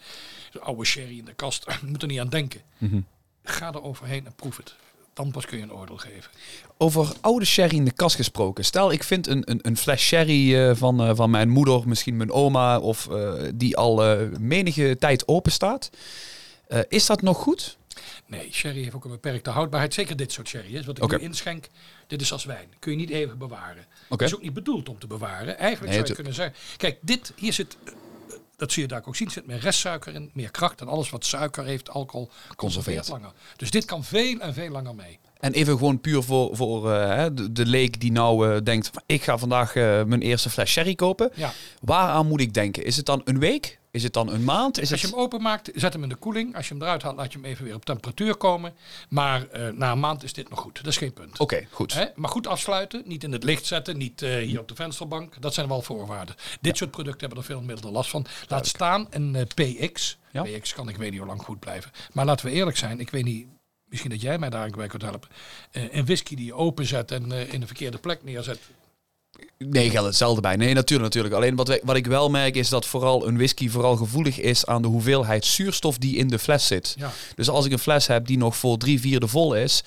[0.52, 1.66] Zo'n oude sherry in de kast.
[1.86, 2.60] moet er niet aan denken.
[2.78, 3.00] Mhm.
[3.44, 4.74] Ga er overheen en proef het.
[5.12, 6.30] Dan pas kun je een oordeel geven.
[6.78, 8.64] Over oude sherry in de kast gesproken.
[8.64, 12.16] Stel, ik vind een, een, een fles sherry eh, van, eh, van mijn moeder, misschien
[12.16, 15.90] mijn oma, of eh, die al menige tijd open staat.
[16.88, 17.76] Is dat nog goed?
[18.36, 19.94] Nee, sherry heeft ook een beperkte houdbaarheid.
[19.94, 20.74] Zeker dit soort sherry.
[20.76, 21.16] Is wat ik Oké.
[21.16, 21.68] nu inschenk,
[22.06, 22.68] dit is als wijn.
[22.78, 23.84] Kun je niet eeuwig bewaren.
[24.08, 24.24] Oké.
[24.24, 25.58] is ook niet bedoeld om te bewaren.
[25.58, 26.54] Eigenlijk Nee, zou je het- kunnen zeggen...
[26.76, 27.76] Kijk, dit, hier zit...
[27.84, 27.92] eh,
[28.56, 29.30] Dat zie je daar ook zien.
[29.30, 30.30] zit meer restsuiker in.
[30.34, 30.80] Meer kracht.
[30.80, 33.32] En alles wat suiker heeft, alcohol, conserveert langer.
[33.56, 35.18] Dus dit kan veel en veel langer mee.
[35.40, 39.22] En even gewoon puur voor, voor eh, de, de leek die nou eh, denkt, ik
[39.22, 41.30] ga vandaag eh, mijn eerste fles sherry kopen.
[41.34, 41.52] Ja.
[41.80, 42.84] Waaraan moet ik denken?
[42.84, 43.78] Is het dan een week?
[43.94, 44.80] Is het dan een maand?
[44.80, 45.14] Is Als je het...
[45.14, 46.56] hem openmaakt, zet hem in de koeling.
[46.56, 48.74] Als je hem eruit haalt, laat je hem even weer op temperatuur komen.
[49.08, 50.76] Maar eh, na een maand is dit nog goed.
[50.76, 51.38] Dat is geen punt.
[51.38, 51.94] Oké, goed.
[51.94, 52.04] Hè?
[52.14, 55.42] Maar goed afsluiten, niet in het licht zetten, niet eh, hier op de vensterbank.
[55.42, 56.34] Dat zijn wel voorwaarden.
[56.60, 58.26] Dit soort producten hebben er veel minder last van.
[58.48, 59.42] Laat staan een eh,
[59.76, 60.18] PX.
[60.30, 60.42] Ja.
[60.42, 61.90] PX kan ik weet niet hoe lang goed blijven.
[62.12, 63.46] Maar laten we eerlijk zijn, ik weet niet,
[63.84, 65.28] misschien dat jij mij daar bij kunt helpen.
[65.70, 68.60] Een whisky die je openzet en in de verkeerde plek neerzet.
[69.58, 70.56] Nee, geldt hetzelfde bij.
[70.56, 71.34] Nee, natuurlijk, natuurlijk.
[71.34, 74.66] Alleen wat, wij- wat ik wel merk is dat vooral een whisky vooral gevoelig is
[74.66, 76.94] aan de hoeveelheid zuurstof die in de fles zit.
[76.98, 77.10] Ja.
[77.34, 79.82] Dus als ik een fles heb die nog voor drie vierde vol is,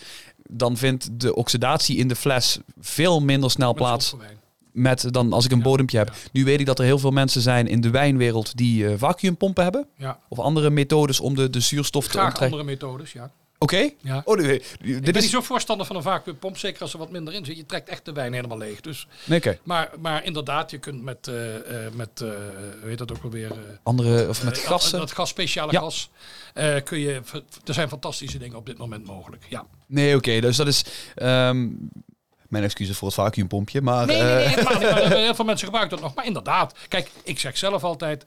[0.49, 4.13] dan vindt de oxidatie in de fles veel minder snel met plaats
[4.71, 6.07] met dan als ik een Ja, bodempje heb.
[6.07, 6.13] ja.
[6.32, 9.63] Nu weet ik dat er heel veel mensen zijn in de wijnwereld die eh, vacuümpompen
[9.63, 9.88] hebben.
[9.97, 10.19] Ja.
[10.30, 12.43] Of andere methodes om de, de zuurstof te onttrekken.
[12.45, 13.32] andere methodes, ja.
[13.60, 13.89] Oké?
[14.01, 14.22] ja.
[14.26, 15.22] Oh, nee, Ik ben is...
[15.22, 17.58] niet zo voorstander van een vacuümpomp, zeker als er wat minder in zit.
[17.58, 18.82] Je trekt echt de wijn helemaal leeg.
[18.82, 22.28] Dus, Nee, maar, maar inderdaad, je kunt met, eh eh met eh,
[22.82, 23.51] hoe heet dat ook alweer?
[23.84, 24.99] Andere, of met gassen.
[24.99, 25.80] Dat gas, speciale Ja.
[25.80, 26.10] gas.
[26.84, 27.22] kun je,
[27.66, 29.45] er zijn fantastische dingen op dit moment mogelijk.
[29.49, 29.66] Ja.
[29.88, 30.39] Nee, oké.
[30.39, 30.84] dus dat is...
[31.16, 31.68] ehm,
[32.47, 34.05] mijn excuses voor het vacuümpompje, maar...
[34.05, 34.64] Nee, nee, nee.
[34.64, 36.16] Maar heel veel mensen gebruiken dat nog.
[36.16, 38.26] Maar inderdaad, kijk, ik zeg zelf altijd,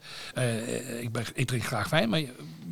[0.99, 2.21] ik, ben, ik drink graag wijn, maar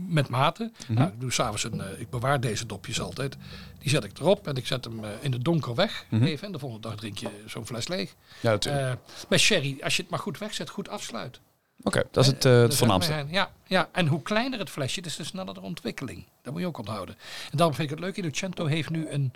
[0.09, 0.71] met mate.
[0.81, 0.93] Mhm.
[0.93, 3.37] nou, ik doe s'avonds een, eh, ik bewaar deze dopjes altijd.
[3.79, 6.05] Die zet ik erop en ik zet hem eh, in het donker weg.
[6.09, 6.23] Mhm.
[6.23, 8.15] Even, en de volgende dag drink je zo'n fles leeg.
[8.39, 8.85] ja, natuurlijk.
[8.85, 11.39] Eh bij sherry, als je het maar goed wegzet, goed afsluit.
[11.83, 13.25] Oké, dat is het, eh, Eh, het dat voornaamste.
[13.29, 16.25] Ja, ja, en hoe kleiner het flesje, dus de sneller de ontwikkeling.
[16.41, 17.15] Dat moet je ook onthouden.
[17.51, 18.17] En daarom vind ik het leuk.
[18.17, 19.33] Innocento heeft nu een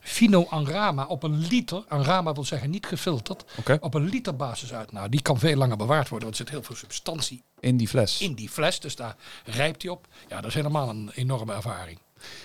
[0.00, 1.84] Fino Anrama op een liter.
[1.88, 3.44] Anrama wil zeggen niet gefilterd.
[3.80, 4.92] Op een liter basis uit.
[4.92, 6.28] Nou, die kan veel langer bewaard worden.
[6.28, 8.20] Want er zit heel veel substantie in die fles.
[8.20, 8.80] in die fles.
[8.80, 10.06] Dus daar rijpt hij op.
[10.28, 11.98] Ja, dat is helemaal een enorme ervaring.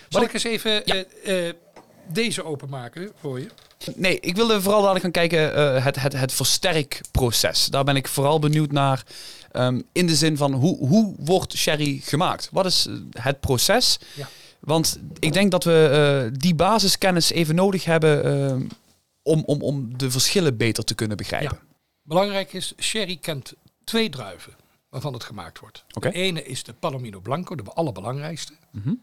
[0.08, 1.54] Zal ik eens even eh, eh,
[2.06, 3.48] deze openmaken voor je?
[3.94, 7.66] Nee, ik wilde vooral dadelijk gaan kijken eh, het, het, het versterkproces.
[7.66, 9.02] Daar ben ik vooral benieuwd naar.
[9.52, 12.48] Ehm, in de zin van hoe, hoe wordt sherry gemaakt?
[12.52, 13.98] Wat is eh, het proces?
[14.14, 14.28] Ja.
[14.60, 15.88] Want ik denk dat we
[16.32, 18.66] eh, die basiskennis even nodig hebben ehm,
[19.22, 21.58] om, om, om de verschillen beter te kunnen begrijpen.
[22.02, 24.52] Belangrijk is, sherry kent twee druiven
[24.88, 25.84] waarvan het gemaakt wordt.
[25.92, 26.10] Oké.
[26.10, 28.52] De ene is de Palomino Blanco, de allerbelangrijkste.
[28.70, 28.94] Mhm.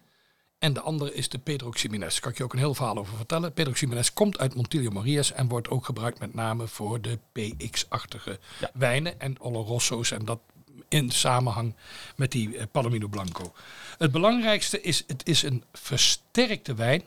[0.59, 2.11] En de andere is de Pedro Ximénez.
[2.11, 3.53] Daar kan ik je ook een heel verhaal over vertellen.
[3.53, 8.39] Pedro Ximénez komt uit Montillo Marias en wordt ook gebruikt met name voor de PX-achtige
[8.59, 8.69] Ja.
[8.73, 10.39] wijnen en Oloroso's en dat
[10.87, 11.75] in samenhang
[12.15, 13.53] met die eh, Palomino Blanco.
[13.97, 17.03] Het belangrijkste is, het is een versterkte wijn.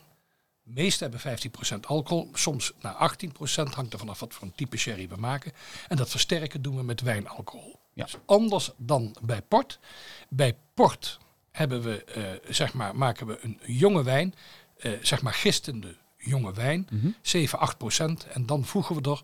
[0.62, 1.38] De meeste hebben
[1.76, 5.52] 15% alcohol, soms naar 18%, hangt er vanaf wat voor een type sherry we maken.
[5.88, 7.78] En dat versterken doen we met wijnalcohol.
[7.92, 8.04] Ja.
[8.04, 9.78] Dus anders dan bij port.
[10.28, 11.18] Bij port
[11.58, 14.34] hebben we, eh, zeg maar, maken we een jonge wijn,
[14.78, 17.08] eh, zeg maar gistende jonge wijn, Mhm.
[17.22, 18.26] 7, 8 procent.
[18.26, 19.22] En dan voegen we er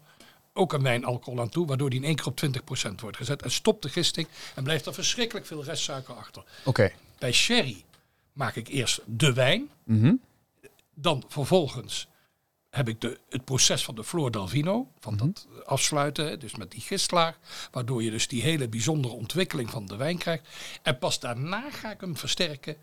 [0.53, 3.43] ook een wijnalcohol aan toe, waardoor die in één keer op 20 procent wordt gezet.
[3.43, 6.43] En stopt de gisting en blijft er verschrikkelijk veel restsuiker achter.
[6.65, 6.93] Oké.
[7.19, 7.85] Bij sherry
[8.33, 10.13] maak ik eerst de wijn, Mhm.
[10.95, 12.07] dan vervolgens
[12.75, 16.55] heb ik de, het proces van de Flor del Vino, van dat afsluiten, hè, dus
[16.55, 17.39] met die gistlaag,
[17.71, 20.49] waardoor je dus die hele bijzondere ontwikkeling van de wijn krijgt.
[20.83, 22.77] En pas daarna ga ik hem versterken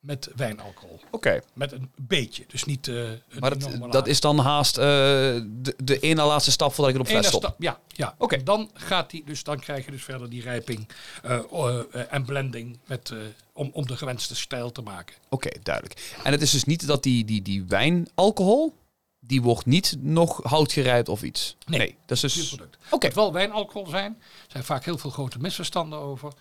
[0.00, 1.00] met wijnalcohol.
[1.10, 1.40] Oké.
[1.52, 5.74] Met een beetje, dus niet eh een Maar dat, dat is dan haast eh, de,
[5.76, 7.54] de ene laatste stap voordat ik het op fles stop.
[7.58, 8.14] ja, ja.
[8.18, 8.42] Oké.
[8.42, 10.88] Dan gaat die, dus dan krijg je dus verder die rijping
[11.22, 13.18] eh, eh, eh, en blending met, eh,
[13.52, 15.16] om, om de gewenste stijl te maken.
[15.28, 16.14] Oké, duidelijk.
[16.24, 18.74] En het is dus niet dat die, die, die wijnalcohol,
[19.20, 21.56] die wordt niet nog houtgerijpt of iets.
[21.66, 22.48] Nee, dat is dus...
[22.48, 22.76] product.
[22.90, 23.06] Oké.
[23.06, 24.16] Het moet wel wijnalcohol zijn.
[24.20, 26.32] Er zijn vaak heel veel grote misverstanden over.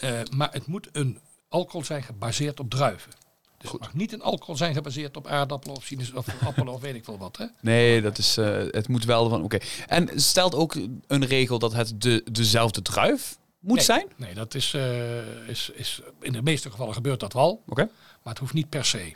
[0.00, 3.12] Eh, maar het moet een alcohol zijn gebaseerd op druiven.
[3.58, 6.80] Dus het mag niet een alcohol zijn gebaseerd op aardappelen of sinus of appelen of
[6.80, 7.36] weet ik veel wat.
[7.36, 7.46] Hè?
[7.60, 9.42] Nee, dat is, eh, het moet wel van...
[9.42, 9.58] Oké.
[9.86, 10.74] En stelt ook
[11.06, 14.06] een regel dat het de, dezelfde druif moet nee, zijn?
[14.16, 17.62] Nee, dat is, eh, is, is, in de meeste gevallen gebeurt dat wel.
[17.66, 17.82] Oké.
[18.22, 19.12] Maar het hoeft niet per se.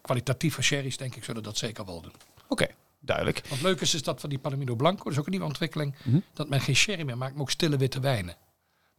[0.00, 2.14] Kwalitatieve sherry's denk ik zullen dat zeker wel doen.
[2.48, 2.66] Oké,
[3.00, 3.42] duidelijk.
[3.48, 5.94] Wat leuk is, is dat van die Palomino Blanco, dat is ook een nieuwe ontwikkeling,
[6.04, 6.18] Mhm.
[6.32, 8.36] dat men geen sherry meer maakt, maar ook stille witte wijnen.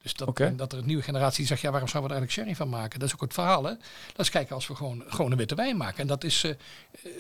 [0.02, 2.70] Dus dat, dat er een nieuwe generatie zegt, ja, waarom zouden we er eigenlijk sherry
[2.72, 3.00] van maken?
[3.00, 3.74] Dat is ook het verhaal, hè?
[4.16, 6.00] Dat is kijken als we gewoon, gewoon een witte wijn maken.
[6.00, 6.58] En dat is, eh, eh,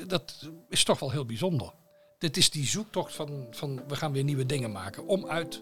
[0.07, 1.71] dat is toch wel heel bijzonder.
[2.17, 5.07] Dit is die zoektocht van, van we gaan weer nieuwe dingen maken.
[5.07, 5.61] Om uit,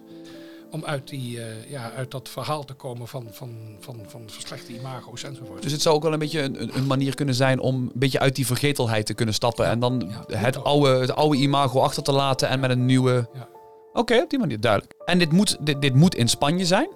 [0.70, 4.72] om uit, die, eh, ja, uit dat verhaal te komen van, van, van, van verslechte
[4.72, 5.62] imago's enzovoort.
[5.62, 8.18] Dus het zou ook wel een beetje een, een- manier kunnen zijn om een beetje
[8.18, 9.64] uit die vergetelheid te kunnen stappen.
[9.64, 12.84] Ja, En dan ja, het, oude, het oude imago achter te laten en met een
[12.86, 13.28] nieuwe...
[13.34, 13.48] Ja.
[13.92, 14.94] Oké, op die manier, duidelijk.
[15.04, 16.88] En dit moet, dit, dit moet in Spanje zijn?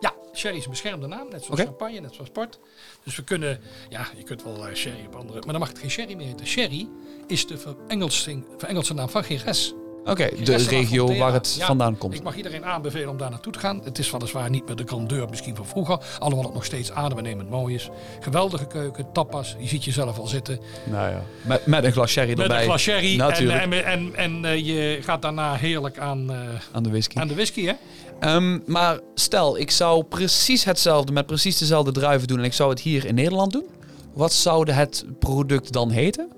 [0.00, 2.58] Ja, sherry is een beschermde naam, net zoals champagne, net zoals port.
[3.04, 5.78] Dus we kunnen, ja, je kunt wel eh, sherry op andere, maar dan mag het
[5.78, 6.46] geen sherry meer heten.
[6.46, 6.88] Sherry
[7.26, 9.74] is de verengelse naam van Geres.
[10.04, 12.14] Oké, de regio waar het Ja, vandaan komt.
[12.14, 13.80] Ik mag iedereen aanbevelen om daar naartoe te gaan.
[13.84, 15.98] Het is weliswaar niet meer de grandeur misschien van vroeger.
[16.18, 17.88] Alhoewel het nog steeds adembenemend mooi is.
[18.20, 19.56] Geweldige keuken, tapas.
[19.58, 20.60] Je ziet jezelf al zitten.
[20.90, 21.22] Nou ja.
[21.42, 22.58] Met, met een glas sherry Met erbij.
[22.58, 23.16] een glas sherry.
[23.16, 23.62] Natuurlijk.
[23.62, 26.38] en, en, en eh, je gaat daarna heerlijk aan, eh,
[26.72, 27.18] aan de whisky.
[27.18, 27.72] aan de whisky, hè?
[28.20, 32.70] Ehm, maar stel, ik zou precies hetzelfde met precies dezelfde druiven doen en ik zou
[32.70, 33.66] het hier in Nederland doen.
[34.14, 36.28] Wat zou het product dan heten?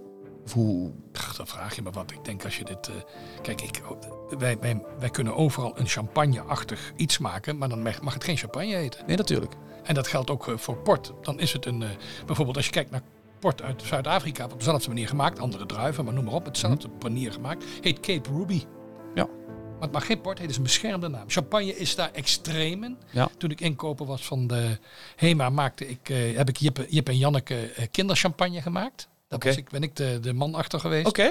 [0.53, 0.92] Hoe?
[1.12, 2.11] Ach, dan vraag je me wat.
[2.11, 2.88] Ik denk als je dit...
[2.88, 2.94] eh,
[3.42, 3.82] kijk, ik,
[4.38, 7.59] wij, wij, wij kunnen overal een champagne-achtig iets maken.
[7.59, 9.07] Maar dan mag het geen champagne heten.
[9.07, 9.53] Nee, natuurlijk.
[9.82, 11.12] En dat geldt ook eh, voor port.
[11.22, 11.82] Dan is het een...
[11.82, 11.88] eh,
[12.26, 13.03] bijvoorbeeld als je kijkt naar
[13.38, 14.44] port uit Zuid-Afrika.
[14.44, 15.38] Op dezelfde manier gemaakt.
[15.38, 16.44] Andere druiven, maar noem maar op.
[16.44, 17.64] Hetzelfde manier gemaakt.
[17.80, 18.64] Heet Cape Ruby.
[19.14, 19.24] Ja.
[19.24, 20.38] Maar het mag geen port.
[20.38, 21.24] Het is een beschermde naam.
[21.26, 22.98] Champagne is daar extreem in.
[23.11, 23.28] Ja.
[23.38, 24.78] Toen ik inkoper was van de
[25.16, 29.09] HEMA, maakte ik, heb ik Jip, Jip en Janneke kinderchampagne gemaakt.
[29.39, 31.07] Daar ik, ben ik de, de man achter geweest.
[31.07, 31.31] Oké.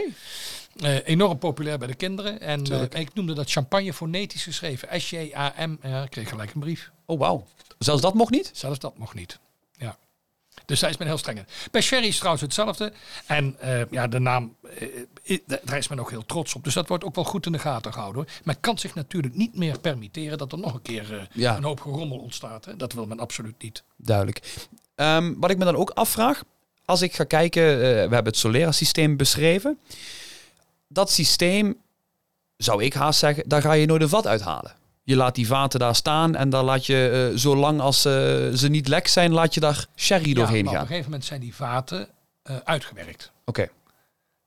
[0.76, 2.42] Eh, enorm populair bij de kinderen.
[2.42, 5.02] En eh, ik noemde dat champagne fonetisch geschreven.
[5.02, 5.78] S-J-A-M.
[5.82, 6.92] Ja, ik kreeg gelijk een brief.
[7.06, 7.46] Oh, wauw.
[7.80, 8.52] Zelfs dat mocht niet?
[8.54, 9.40] Zelfs dat mocht niet.
[9.78, 9.98] Ja.
[10.66, 11.46] Dus daar is men heel streng in.
[11.72, 12.94] Bij sherry is trouwens hetzelfde.
[13.26, 14.56] En eh, ja, de naam,
[15.64, 16.64] daar is men ook heel trots op.
[16.64, 18.22] Dus dat wordt ook wel goed in de gaten gehouden.
[18.22, 18.32] Hoor.
[18.44, 21.58] Men kan zich natuurlijk niet meer permitteren dat er nog een keer Ja.
[21.58, 22.66] een hoop gerommel ontstaat.
[22.66, 22.76] Hè.
[22.76, 23.84] Dat wil men absoluut niet.
[23.96, 24.58] Duidelijk.
[24.96, 26.44] Ehm, wat ik me dan ook afvraag,
[26.90, 29.80] als ik ga kijken, eh, we hebben het Solera-systeem beschreven.
[30.88, 31.78] Dat systeem,
[32.58, 34.76] zou ik haast zeggen, daar ga je nooit een vat uithalen.
[35.04, 38.12] Je laat die vaten daar staan en dan laat je, eh, zolang als eh,
[38.54, 40.82] ze niet lek zijn, laat je daar sherry Ja, doorheen maar op gaan.
[40.82, 42.08] een gegeven moment zijn die vaten
[42.64, 43.32] uitgewerkt.
[43.46, 43.70] Oké,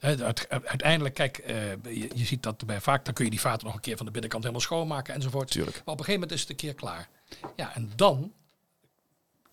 [0.01, 1.43] Uiteindelijk, kijk,
[1.83, 4.07] je, je ziet dat bij vaak, dan kun je die vaten nog een keer van
[4.07, 5.51] de binnenkant helemaal schoonmaken enzovoort.
[5.51, 5.77] tuurlijk.
[5.85, 7.09] Maar op een gegeven moment is het een keer klaar.
[7.57, 8.33] Ja, en dan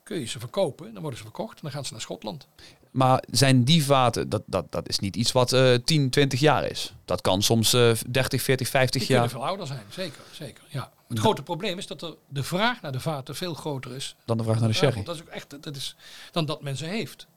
[0.03, 2.47] kun je ze verkopen, dan worden ze verkocht en dan gaan ze naar Schotland.
[2.91, 6.65] Maar zijn die vaten, dat, dat, dat is niet iets wat eh 10, 20 jaar
[6.69, 6.93] is.
[7.05, 9.19] Dat kan soms eh 30, 40, 50 Die jaar.
[9.19, 10.21] kunnen veel ouder zijn, zeker.
[10.31, 10.91] zeker ja.
[11.07, 14.37] Het grote probleem is dat er de vraag naar de vaten veel groter is Dan
[14.37, 15.03] de vraag naar de sherry.
[15.03, 15.95] dat is ook echt dat is
[16.31, 17.27] dan dat men ze heeft.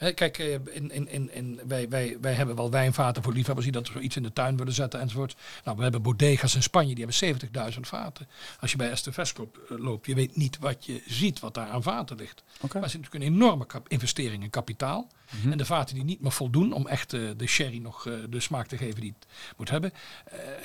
[0.00, 3.66] Hè, kijk, eh, in, in, in, in, wij, wij, wij hebben wel wijnvaten voor liefhebbers
[3.66, 5.36] die dat zoiets in de tuin willen zetten enzovoort.
[5.64, 8.28] Nou, we hebben bodega's in Spanje, die hebben 70.000 vaten.
[8.60, 11.68] Als je bij Estevez loopt, eh, loopt, je weet niet wat je ziet, wat daar
[11.68, 12.42] aan vaten ligt.
[12.60, 12.72] Oké.
[12.72, 15.08] Maar het is natuurlijk een enorme kap- investering in kapitaal.
[15.40, 15.52] Mhm.
[15.52, 18.66] En de vaten die niet meer voldoen om echt eh, de sherry nog de smaak
[18.66, 19.92] te geven die het moet hebben.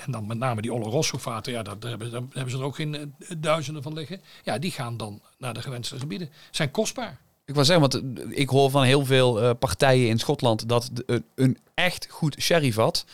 [0.06, 2.64] En dan met name die Oloroso vaten, ja, daar, daar hebben, daar hebben ze er
[2.64, 4.22] ook geen duizenden van liggen.
[4.44, 6.30] Ja, die gaan dan naar de gewenste gebieden.
[6.52, 7.18] Zijn kostbaar.
[7.46, 10.90] Ik wil zeggen, want eh, ik hoor van heel veel eh, partijen in Schotland dat
[10.94, 13.06] de- een, echt goed sherryvat,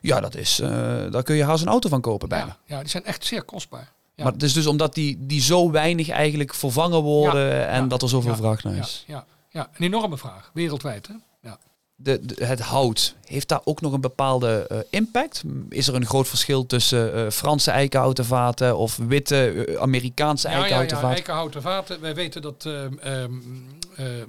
[0.00, 0.68] ja, dat is, eh,
[1.10, 2.46] daar kun je haast een auto van kopen bijna.
[2.46, 3.92] Ja, ja, die zijn echt zeer kostbaar.
[4.14, 4.24] Ja.
[4.24, 8.08] Maar het is dus omdat die, die zo weinig eigenlijk vervangen worden en dat er
[8.08, 9.04] zoveel vraag naar ja, is.
[9.06, 11.06] ja, ja, een enorme vraag, wereldwijd.
[11.06, 11.14] Hè?
[11.96, 12.02] Ja.
[12.04, 15.42] De, de- het hout, heeft daar ook nog een bepaalde eh, impact?
[15.68, 20.52] Is er een groot verschil tussen eh, Franse eikenhouten vaten of witte eh, Amerikaanse Ja,
[20.54, 21.16] ja, eikenhouten ja, vaten?
[21.16, 22.00] eikenhouten vaten.
[22.00, 23.32] Wij weten dat ehm, ehm,
[23.96, 24.26] eh, eh,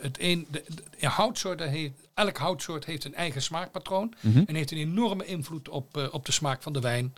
[0.00, 4.42] het een, de, de- ja, houtsoorten heeft, elk houtsoort heeft een eigen smaakpatroon Mhm.
[4.46, 7.14] en heeft een enorme invloed op, op de smaak van de wijn.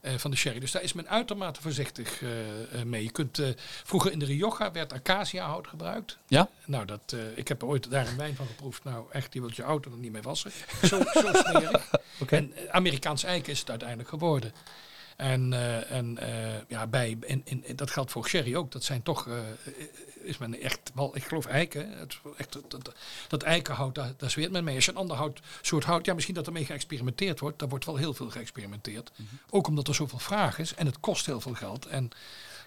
[0.00, 0.60] Eh, van de sherry.
[0.60, 3.02] Dus daar is men uitermate voorzichtig eh, eh, mee.
[3.02, 3.42] Je kunt,
[3.84, 6.18] vroeger in de Rioja werd acaciahout gebruikt.
[6.26, 6.48] Ja?
[6.64, 8.84] Nou, dat, ik heb er ooit daar een wijn van geproefd.
[8.84, 10.50] Nou, echt, die wilt je auto er niet mee wassen.
[10.82, 11.90] Zo, zo smerig.
[12.20, 12.36] Oké.
[12.36, 14.52] En Amerikaans eiken is het uiteindelijk geworden.
[15.16, 15.52] En,
[15.88, 16.18] en
[16.68, 18.72] ja, bij, in, in, dat geldt voor sherry ook.
[18.72, 19.28] Dat zijn toch,
[20.22, 21.98] is men echt wel, ik geloof eiken.
[21.98, 22.58] Het, echt,
[23.28, 24.74] dat, eikenhout, daar, daar zweert men mee.
[24.74, 27.58] Als je een ander hout, soort hout, ja misschien dat ermee geëxperimenteerd wordt.
[27.58, 29.10] Daar wordt wel heel veel geëxperimenteerd.
[29.50, 31.86] Ook omdat er zoveel vraag is en het kost heel veel geld.
[31.86, 32.10] En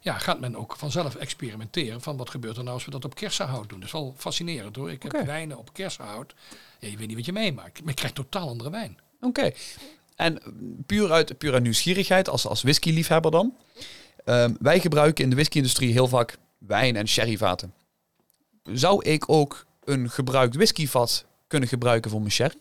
[0.02, 3.16] ja, gaat men ook vanzelf experimenteren van wat gebeurt er nou als we dat op
[3.16, 3.80] kersenhout doen.
[3.80, 4.92] Dat is wel fascinerend hoor.
[4.92, 6.34] Ik heb wijnen op kersenhout.
[6.80, 7.80] Ja, je weet niet wat je meemaakt.
[7.80, 9.00] Maar je krijgt totaal andere wijn.
[9.22, 9.52] Oké.
[10.16, 10.40] En
[10.86, 13.58] puur uit, puur uit nieuwsgierigheid, als, als whisky-liefhebber dan.
[14.26, 16.38] Ehm, wij gebruiken in de whisky-industrie heel vaak
[16.68, 17.74] wijn- en sherryvaten.
[18.64, 22.60] Zou ik ook een gebruikt whiskyvat kunnen gebruiken voor mijn sherry?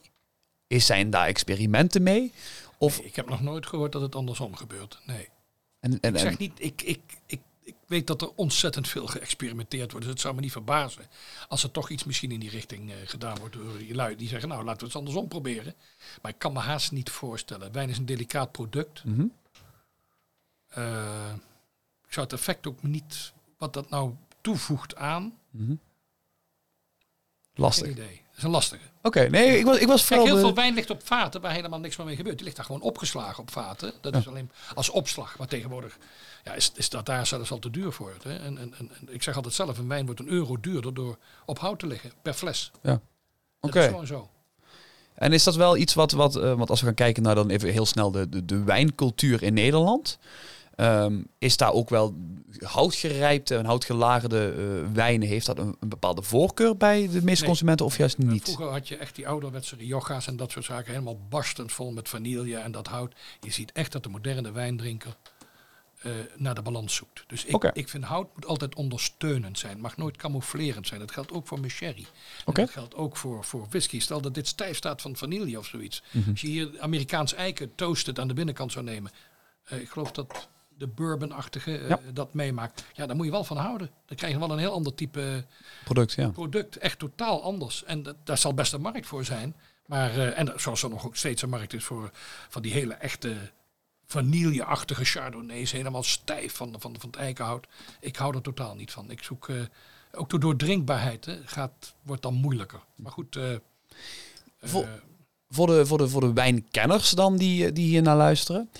[0.66, 2.32] Is zijn daar experimenten mee?
[2.78, 4.98] Of, Nee, ik heb nog nooit gehoord dat het andersom gebeurt.
[5.06, 5.28] Nee.
[5.80, 9.90] en, en, Ik zeg niet, ik, ik, ik, ik weet dat er ontzettend veel geëxperimenteerd
[9.90, 10.06] wordt.
[10.06, 11.06] Dus het zou me niet verbazen
[11.48, 14.28] als er toch iets misschien in die richting eh, gedaan wordt door die lui die
[14.28, 15.74] zeggen, nou laten we het andersom proberen.
[16.22, 17.72] Maar ik kan me haast niet voorstellen.
[17.72, 19.04] Wijn is een delicaat product.
[19.04, 19.26] Mhm.
[20.68, 21.32] Eh,
[22.06, 23.32] ik zou het effect ook niet,
[23.62, 25.74] wat dat nou toevoegt aan, Mhm.
[27.54, 27.90] Lastig.
[27.90, 28.20] Oké, idee.
[28.28, 28.82] Dat is een lastige.
[29.30, 30.24] nee, ik was, ik was Kijk, vooral...
[30.26, 32.36] heel de- veel wijn ligt op vaten waar helemaal niks meer mee gebeurt.
[32.36, 33.92] Die ligt daar gewoon opgeslagen op vaten.
[34.00, 35.38] Dat is alleen als opslag.
[35.38, 35.98] Maar tegenwoordig
[36.44, 38.12] ja, is, is dat daar zelfs al te duur voor.
[38.22, 38.36] Hè?
[38.38, 41.58] En, en, en, ik zeg altijd zelf, een wijn wordt een euro duurder door op
[41.58, 42.70] hout te liggen per fles.
[42.82, 42.90] Ja.
[42.90, 43.00] Dat
[43.70, 43.80] Oké.
[43.80, 44.28] is gewoon zo.
[45.14, 47.50] En is dat wel iets wat, wat eh, want als we gaan kijken naar dan
[47.50, 50.18] even heel snel de, de, de wijncultuur in Nederland.
[50.82, 52.14] Ehm, is daar ook wel
[52.58, 57.44] houtgerijpte en houtgelagerde eh, wijnen, heeft dat een, een bepaalde voorkeur bij de meeste Nee.
[57.44, 58.42] consumenten of juist Eh, niet?
[58.42, 62.08] Vroeger had je echt die ouderwetse Rioja's en dat soort zaken helemaal barstend vol met
[62.08, 63.14] vanille en dat hout.
[63.40, 65.16] Je ziet echt dat de moderne wijndrinker
[65.98, 67.24] eh, naar de balans zoekt.
[67.26, 71.00] Dus ik, ik vind hout moet altijd ondersteunend zijn, mag nooit camouflerend zijn.
[71.00, 72.06] Dat geldt ook voor mijn sherry.
[72.44, 74.00] Dat geldt ook voor, voor whisky.
[74.00, 76.02] Stel dat dit stijf staat van vanille of zoiets.
[76.10, 76.30] Mhm.
[76.30, 79.10] Als je hier Amerikaans eiken toasted aan de binnenkant zou nemen.
[79.68, 80.48] ik geloof dat
[80.82, 82.00] de bourbon-achtige eh, Ja.
[82.12, 82.84] dat meemaakt.
[82.92, 83.90] Ja, daar moet je wel van houden.
[84.06, 85.44] Dan krijg je wel een heel ander type
[85.84, 86.28] Product, ja.
[86.28, 87.84] product echt totaal anders.
[87.84, 89.56] En dat, daar zal best een markt voor zijn.
[89.86, 92.10] Maar, eh, en zoals er nog ook steeds een markt is voor
[92.48, 93.36] van die hele echte
[94.06, 95.72] vanilleachtige chardonnays.
[95.72, 97.66] Helemaal stijf van, van, van het eikenhout.
[98.00, 99.10] Ik hou er totaal niet van.
[99.10, 99.56] Ik zoek, eh,
[100.12, 102.80] ook de doordrinkbaarheid hè, gaat, wordt dan moeilijker.
[102.94, 103.60] Maar goed, eh, eh,
[105.52, 108.70] Voor de, voor, de, voor de wijnkenners dan die, eh, die hier naar luisteren.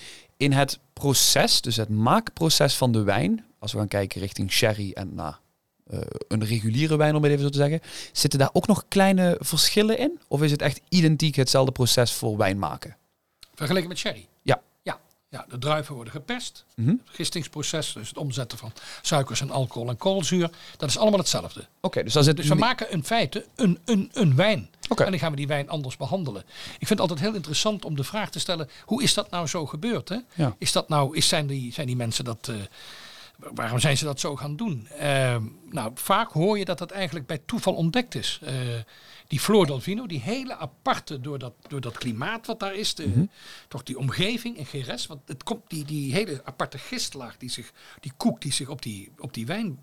[0.43, 4.91] In het proces, dus het maakproces van de wijn, als we gaan kijken richting sherry
[4.91, 5.39] en naar
[5.85, 7.81] eh, een reguliere wijn, om het even zo te zeggen,
[8.11, 10.19] zitten daar ook nog kleine verschillen in?
[10.27, 12.95] Of is het echt identiek hetzelfde proces voor wijn maken?
[13.55, 14.27] vergeleken met sherry.
[15.33, 15.45] Ja.
[15.49, 16.65] De druiven worden geperst.
[16.75, 16.89] Mhm.
[16.89, 18.71] Het gistingsproces, dus het omzetten van
[19.01, 20.49] suikers en alcohol en koolzuur.
[20.77, 21.67] Dat is allemaal hetzelfde.
[21.81, 24.69] Oké, dus daar zit Dus we maken in feite een, een, een wijn.
[24.89, 25.03] Oké.
[25.03, 26.41] En dan gaan we die wijn anders behandelen.
[26.79, 29.47] Ik vind het altijd heel interessant om de vraag te stellen: hoe is dat nou
[29.47, 30.09] zo gebeurd?
[30.09, 30.17] Hè?
[30.33, 30.55] Ja.
[30.57, 32.47] Is dat nou, is, zijn, die, zijn die mensen dat.
[32.47, 32.55] eh,
[33.37, 34.87] waarom zijn ze dat zo gaan doen?
[34.87, 38.39] Ehm, nou, vaak hoor je dat dat eigenlijk bij toeval ontdekt is.
[38.43, 38.53] Eh,
[39.27, 42.95] die Flor del Vino, die hele aparte, door dat, door dat klimaat wat daar is,
[42.95, 43.25] de, Mhm.
[43.67, 47.71] toch die omgeving in Geres, want het komt die, die hele aparte gistlaag, die, zich,
[47.99, 49.79] die koek die zich op die, op die wijn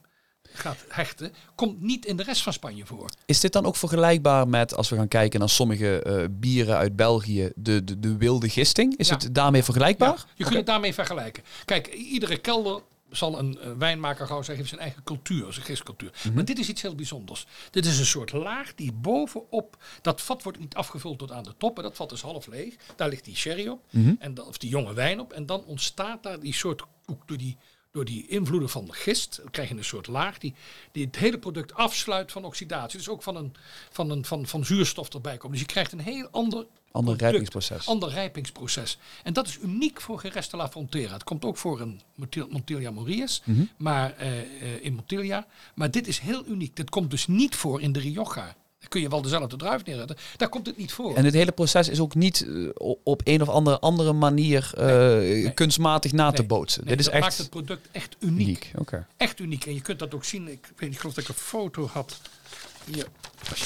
[0.52, 3.10] gaat hechten, komt niet in de rest van Spanje voor.
[3.26, 6.96] Is dit dan ook vergelijkbaar met, als we gaan kijken naar sommige eh, bieren uit
[6.96, 8.96] België, de, de, de wilde gisting?
[8.96, 9.14] Is Ja.
[9.16, 10.08] het daarmee vergelijkbaar?
[10.16, 11.42] Ja, je kunt het daarmee vergelijken.
[11.64, 12.80] Kijk, iedere kelder
[13.10, 16.12] zal een eh, wijnmaker gauw zeggen, heeft zijn eigen cultuur, zijn gistcultuur.
[16.24, 16.34] Mhm.
[16.34, 17.46] Maar dit is iets heel bijzonders.
[17.70, 21.54] Dit is een soort laag die bovenop, dat vat wordt niet afgevuld tot aan de
[21.58, 22.74] top, en dat vat is half leeg.
[22.96, 24.14] Daar ligt die sherry op, Mhm.
[24.18, 27.36] en dan, of die jonge wijn op, en dan ontstaat daar die soort koek door
[27.38, 27.56] die,
[27.92, 29.36] door die invloeden van de gist.
[29.42, 30.54] Dan krijg je een soort laag die,
[30.92, 32.98] die het hele product afsluit van oxidatie.
[32.98, 33.54] Dus ook van, een,
[33.90, 35.52] van, een, van, van zuurstof erbij komt.
[35.52, 37.86] Dus je krijgt een heel ander Ander product, rijpingsproces.
[37.86, 38.98] Ander rijpingsproces.
[39.22, 41.12] En dat is uniek voor Gerest de la Frontera.
[41.12, 43.62] Het komt ook voor een Montil- Montilla Morias, Mhm.
[43.76, 44.44] maar eh, eh,
[44.80, 45.46] in Montilla.
[45.74, 46.76] Maar dit is heel uniek.
[46.76, 48.54] Dit komt dus niet voor in de Rioja.
[48.78, 50.16] Daar kun je wel dezelfde druif neerzetten.
[50.36, 51.16] Daar komt het niet voor.
[51.16, 52.68] En het hele proces is ook niet eh,
[53.04, 54.70] op een of andere, andere manier
[55.54, 56.86] kunstmatig na te bootsen.
[56.86, 58.72] Dit is dat maakt echt het product echt uniek.
[59.16, 59.64] Echt uniek.
[59.66, 60.48] En je kunt dat ook zien.
[60.48, 62.20] Ik weet niet, ik geloof dat ik een foto had.
[62.84, 63.06] Hier.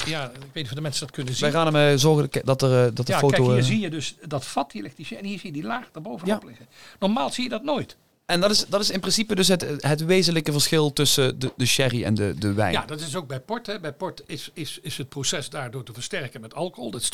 [0.05, 1.51] Ja, ik weet niet of de mensen dat kunnen zien.
[1.51, 3.35] Wij gaan hem zorgen dat er eh, dat de ja, foto.
[3.35, 5.53] kijk, hier eh, zie je dus dat vat, hier ligt die, en hier zie je
[5.53, 6.47] die laag daarbovenop Ja.
[6.47, 6.67] liggen.
[6.99, 7.97] Normaal zie je dat nooit.
[8.25, 11.65] En dat is, dat is in principe dus het, het wezenlijke verschil tussen de, de
[11.65, 12.71] sherry en de, de wijn.
[12.71, 13.65] Ja, dat is ook bij port.
[13.67, 13.79] Hè.
[13.79, 16.91] Bij port is, is, is het proces daardoor te versterken met alcohol.
[16.91, 17.11] Dat is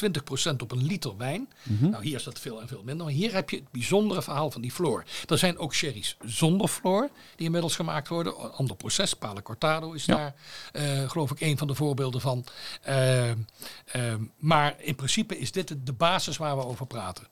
[0.52, 1.50] 20% op een liter wijn.
[1.64, 1.90] Mhm.
[1.90, 3.06] Nou, hier is dat veel en veel minder.
[3.06, 5.04] Maar hier heb je het bijzondere verhaal van die floor.
[5.28, 8.34] Er zijn ook sherry's zonder floor die inmiddels gemaakt worden.
[8.44, 10.16] Een ander proces, Pale Cortado is Ja.
[10.16, 10.36] daar
[10.72, 12.46] eh, geloof ik een van de voorbeelden van.
[12.82, 13.38] Ehm,
[13.86, 17.28] ehm, maar in principe is dit de basis waar we over praten.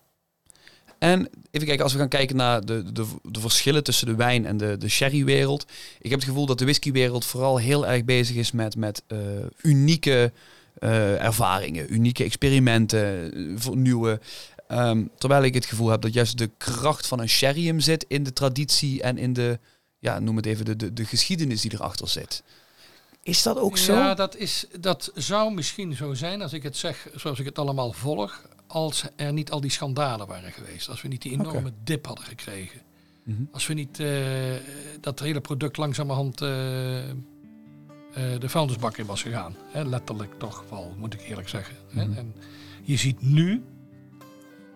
[1.00, 4.46] En even kijken, als we gaan kijken naar de, de, de verschillen tussen de wijn
[4.46, 5.66] en de, de sherrywereld.
[6.00, 9.18] Ik heb het gevoel dat de whiskywereld vooral heel erg bezig is met, met eh,
[9.62, 10.32] unieke
[10.80, 14.20] eh, ervaringen, unieke experimenten, eh, voor nieuwe.
[14.68, 18.06] Ehm, terwijl ik het gevoel heb dat juist de kracht van een sherry hem zit
[18.08, 19.60] in de traditie en in de,
[20.00, 22.44] ja, noem het even, de, de, de geschiedenis die erachter zit.
[23.24, 23.94] Is dat ook zo?
[23.94, 27.60] Ja, dat, is, dat zou misschien zo zijn als ik het zeg zoals ik het
[27.60, 28.42] allemaal volg.
[28.72, 30.90] Als er niet al die schandalen waren geweest.
[30.90, 32.82] Als we niet die enorme dip hadden gekregen.
[33.24, 33.44] Mhm.
[33.52, 34.12] Als we niet eh,
[35.02, 37.16] dat hele product langzamerhand eh, eh,
[38.14, 39.56] de vuilnisbak in was gegaan.
[39.72, 41.76] Hè, letterlijk toch wel, moet ik eerlijk zeggen.
[41.90, 42.00] Mhm.
[42.00, 42.34] En
[42.84, 43.64] je ziet nu,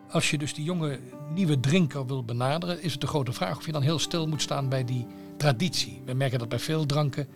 [0.10, 1.00] als je dus die jonge
[1.34, 4.41] nieuwe drinker wil benaderen, is het de grote vraag of je dan heel stil moet
[4.41, 6.02] staan bij die traditie.
[6.06, 7.28] We merken dat bij veel dranken.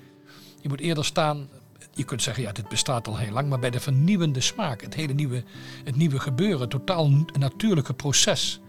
[0.62, 1.50] Je moet eerder staan.
[1.94, 4.94] Je kunt zeggen, ja, dit bestaat al heel lang, maar bij de vernieuwende smaak, het
[4.94, 5.44] hele nieuwe,
[5.84, 7.10] het nieuwe gebeuren, het totaal
[7.40, 8.60] natuurlijke proces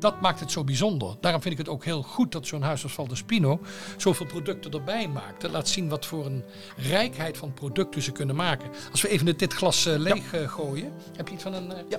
[0.00, 1.16] dat maakt het zo bijzonder.
[1.20, 3.60] Daarom vind ik het ook heel goed dat zo'n huis als Valdespino
[3.96, 5.40] zoveel producten erbij maakt.
[5.40, 6.44] Dat laat zien wat voor een
[6.76, 8.70] rijkheid van producten ze kunnen maken.
[8.90, 10.92] Als we even dit glas eh, leeg eh, gooien.
[11.16, 11.72] Heb je iets van een...
[11.72, 11.98] eh, Ja,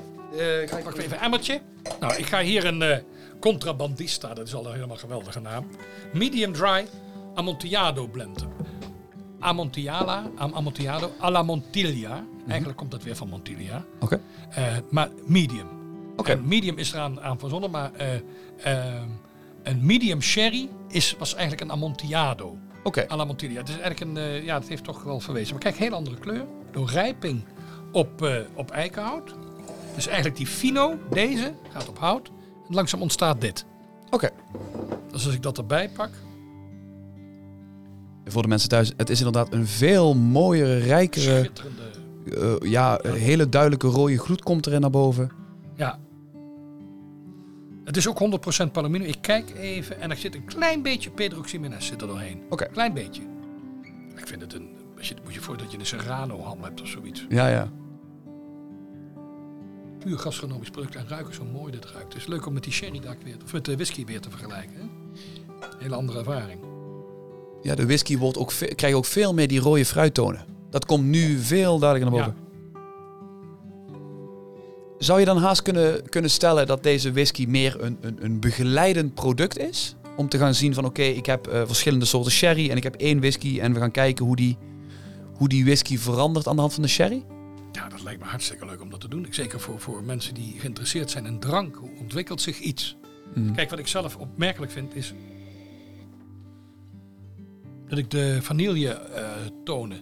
[0.68, 1.62] ga Pak even een emmertje.
[2.00, 3.04] Nou, ik ga hier een
[3.40, 5.68] Contrabandista, dat is al een helemaal geweldige naam.
[6.14, 6.88] Medium dry
[7.36, 8.50] Amontillado blenden.
[9.42, 12.24] Amontillala, Am- Amontillado alla Montilla.
[12.48, 13.86] Eigenlijk komt dat weer van Montilla.
[14.00, 14.22] Oké.
[14.50, 15.68] Eh, maar medium.
[16.16, 16.36] Oké.
[16.36, 18.16] Medium is eraan aan verzonnen, maar eh,
[18.64, 19.02] eh,
[19.64, 22.58] een medium sherry is, was eigenlijk een Amontillado.
[22.84, 23.06] Oké.
[23.08, 23.60] La Montilla.
[23.60, 25.54] Het is eigenlijk een, ja, het heeft toch wel verwezen.
[25.54, 26.46] Maar kijk, heel andere kleur.
[26.72, 27.44] Door rijping
[27.92, 29.36] op, op eikenhout.
[29.96, 32.32] Dus eigenlijk die fino, deze, gaat op hout.
[32.68, 33.66] En langzaam ontstaat dit.
[34.10, 34.30] Oké.
[35.12, 36.10] Dus als ik dat erbij pak.
[38.26, 41.50] Voor de mensen thuis, het is inderdaad een veel mooiere, rijkere,
[42.26, 45.32] eh, ja, hele duidelijke rode gloed komt erin naar boven.
[45.76, 46.00] Ja.
[47.84, 49.06] Het is ook 100% palomino.
[49.06, 52.42] Ik kijk even en er zit een klein beetje petroximenes zit er doorheen.
[52.50, 52.66] Oké.
[52.66, 53.22] Klein beetje.
[54.16, 54.70] Ik vind het een...
[54.98, 57.26] Als je, moet je voor dat je een Serrano ham hebt of zoiets.
[57.30, 57.72] Ja, ja.
[60.00, 62.14] Puur gastronomisch product en ruiken zo mooi dit ruikt.
[62.14, 64.76] Het is leuk om met die sherry weer, of met de whisky weer te vergelijken.
[64.76, 64.88] Hè?
[65.80, 66.71] Hele andere ervaring.
[67.62, 70.46] Ja, de whisky wordt ook krijgt ook veel meer die rode fruittonen.
[70.70, 72.40] Dat komt nu veel duidelijker naar boven.
[74.98, 79.14] Zou je dan haast kunnen, kunnen stellen dat deze whisky meer een, een, een begeleidend
[79.14, 79.96] product is?
[80.16, 82.96] Om te gaan zien van oké, ik heb eh, verschillende soorten sherry en ik heb
[82.96, 84.58] één whisky en we gaan kijken hoe die,
[85.34, 87.24] hoe die whisky verandert aan de hand van de sherry?
[87.72, 89.26] Ja, dat lijkt me hartstikke leuk om dat te doen.
[89.26, 91.76] Ik- Zeker voor, voor mensen die geïnteresseerd zijn in drank.
[91.76, 92.98] Hoe ontwikkelt zich iets?
[93.36, 93.54] Mhm.
[93.54, 95.14] Kijk, wat ik zelf opmerkelijk vind is...
[97.92, 99.30] dat ik de vanille eh,
[99.64, 100.02] tonen,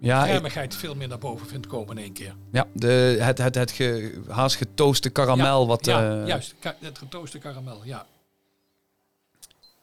[0.00, 2.34] Ja, cremigheid veel meer naar boven vind komen in één keer.
[2.52, 5.60] ja de, het, het, het ge, haast getooste karamel.
[5.60, 6.54] ja, wat, ja, eh, juist.
[6.80, 8.06] Het getooste karamel, ja.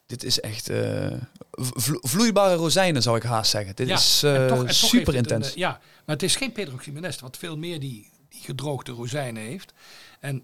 [0.06, 1.12] Dit is echt eh,
[1.52, 3.76] vlo- vloeibare rozijnen zou ik haast zeggen.
[3.76, 5.54] Dit Ja, is en toch- en super een, intens.
[5.54, 5.70] ja,
[6.06, 9.74] maar het is geen petroximenest, wat veel meer die, die gedroogde rozijnen heeft.
[10.20, 10.44] En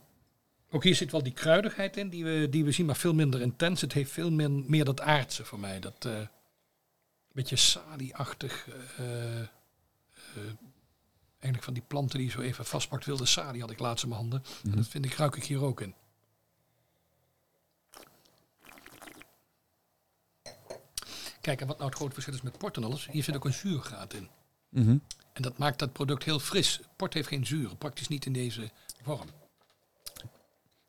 [0.71, 3.41] ook hier zit wel die kruidigheid in, die we, die we zien, maar veel minder
[3.41, 3.81] intens.
[3.81, 5.79] Het heeft veel meer, meer dat aardse voor mij.
[5.79, 6.07] Dat
[7.33, 8.67] beetje salie-achtig.
[8.97, 9.47] eh, eh,
[11.39, 13.05] eigenlijk van die planten die je zo even vastpakt.
[13.05, 14.43] Wilde salie had ik laatst in mijn handen.
[14.63, 14.77] En Mhm.
[14.77, 15.95] dat vind ik, ruik ik hier ook in.
[21.41, 23.45] Kijk, en wat nou het grote verschil is met port en alles, hier zit ook
[23.45, 24.29] een zuurgraad in.
[24.69, 24.97] Mhm.
[25.33, 26.79] En dat maakt dat product heel fris.
[26.95, 28.69] Port heeft geen zuur, praktisch niet in deze
[29.03, 29.27] vorm.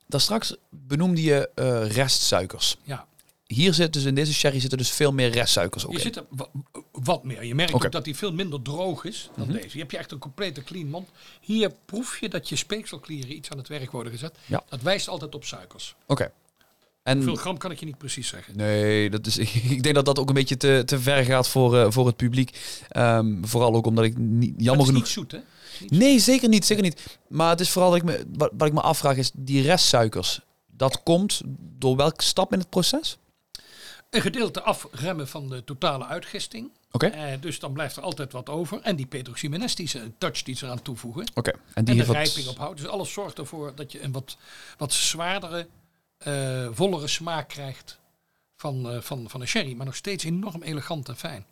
[0.06, 2.76] Daar straks benoemde je eh, restsuikers.
[2.82, 3.06] Ja,
[3.46, 6.00] Hier zit dus in deze sherry zitten dus veel meer restsuikers ook in.
[6.00, 6.48] zit er wa-
[6.92, 7.44] wat meer.
[7.44, 9.68] Je merkt ook dat die veel minder droog is dan deze.
[9.72, 11.08] Je hebt je echt een complete clean mond.
[11.40, 14.38] Hier proef je dat je speekselklieren iets aan het werk worden gezet.
[14.46, 14.62] Ja.
[14.68, 15.94] Dat wijst altijd op suikers.
[16.06, 16.32] Oké.
[17.02, 18.56] En Hoeveel gram kan ik je niet precies zeggen.
[18.56, 19.38] nee, dat is,
[19.76, 22.16] ik denk dat dat ook een beetje te, te ver gaat voor, eh, voor het
[22.16, 22.58] publiek.
[22.88, 25.02] Ehm, vooral ook omdat ik niet, jammer het is genoeg.
[25.02, 25.38] niet zoet, hè?
[25.98, 27.18] Nee, zeker niet, zeker niet.
[27.28, 30.40] Maar het is vooral dat ik me, wat, wat ik me afvraag is die restsuikers.
[30.76, 31.40] Dat komt
[31.78, 33.18] door welke stap in het proces?
[34.14, 36.70] Een gedeelte afremmen van de totale uitgisting.
[36.90, 37.06] Oké.
[37.06, 38.80] Eh, dus dan blijft er altijd wat over.
[38.82, 41.26] En die petroximenestische touch die ze eraan toevoegen.
[41.34, 41.50] Oké.
[41.50, 42.76] En En die de heeft wat- rijping op hout.
[42.76, 44.36] Dus alles zorgt ervoor dat je een wat,
[44.78, 45.66] wat zwaardere,
[46.18, 47.98] eh, vollere smaak krijgt
[48.56, 49.74] van, eh, van, van een sherry.
[49.74, 51.46] Maar nog steeds enorm elegant en fijn.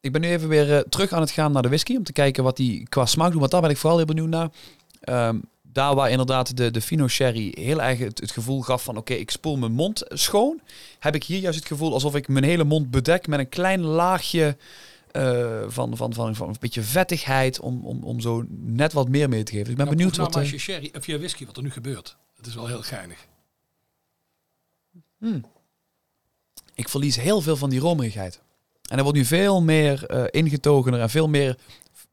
[0.00, 2.44] Ik ben nu even weer terug aan het gaan naar de whisky om te kijken
[2.44, 3.40] wat die qua smaak doet.
[3.40, 4.48] Want daar ben ik vooral heel benieuwd naar.
[5.00, 5.38] Ehm,
[5.76, 9.14] daar waar inderdaad de, de Fino Sherry heel erg het, het gevoel gaf van oké,
[9.14, 10.60] ik spoel mijn mond schoon.
[10.98, 13.80] Heb ik hier juist het gevoel alsof ik mijn hele mond bedek met een klein
[13.80, 14.56] laagje
[15.10, 19.28] eh, van, van, van, van een beetje vettigheid om, om, om zo net wat meer
[19.28, 19.70] mee te geven.
[19.70, 20.36] Ik ben Nou, benieuwd nou wat...
[20.36, 22.16] als je sherry of je whisky wat er nu gebeurt.
[22.36, 23.26] Het is wel heel geinig.
[25.18, 25.44] Hmm.
[26.74, 28.40] Ik verlies heel veel van die romerigheid.
[28.90, 31.58] En er wordt nu veel meer eh, ingetogener en veel meer.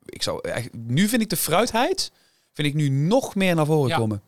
[0.06, 2.12] Ik zou nu vind ik de fruitheid
[2.54, 3.98] vind ik nu nog meer naar voren Ja.
[3.98, 4.22] komen.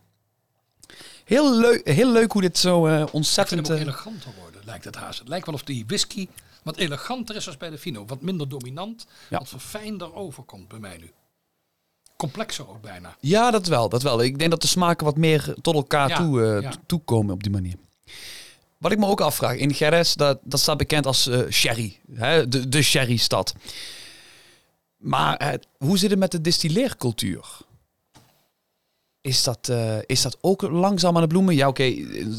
[1.25, 3.69] Heel leuk, heel leuk hoe dit zo vind ontzettend.
[3.71, 5.19] ook eh, eleganter worden, lijkt het haast.
[5.19, 6.27] Het lijkt wel of die whisky
[6.63, 8.05] wat eleganter is als bij de Fino.
[8.05, 9.37] Wat minder dominant, Ja.
[9.37, 11.11] wat verfijnder overkomt bij mij nu.
[12.15, 13.15] Complexer ook bijna.
[13.19, 14.21] ja, dat wel, dat wel.
[14.23, 16.71] Ik denk dat de smaken wat meer tot elkaar Ja, toe, eh, ja.
[16.85, 17.75] toekomen op die manier.
[18.77, 21.99] Wat ik me ook afvraag, in Gerres, dat, dat staat bekend als sherry.
[22.13, 22.47] Hè?
[22.47, 23.53] De, de sherry-stad.
[24.97, 27.45] Maar hoe zit het met de distilleercultuur?
[29.25, 31.55] Is dat, eh, is dat ook langzaam aan het bloemen?
[31.55, 31.83] Ja, oké,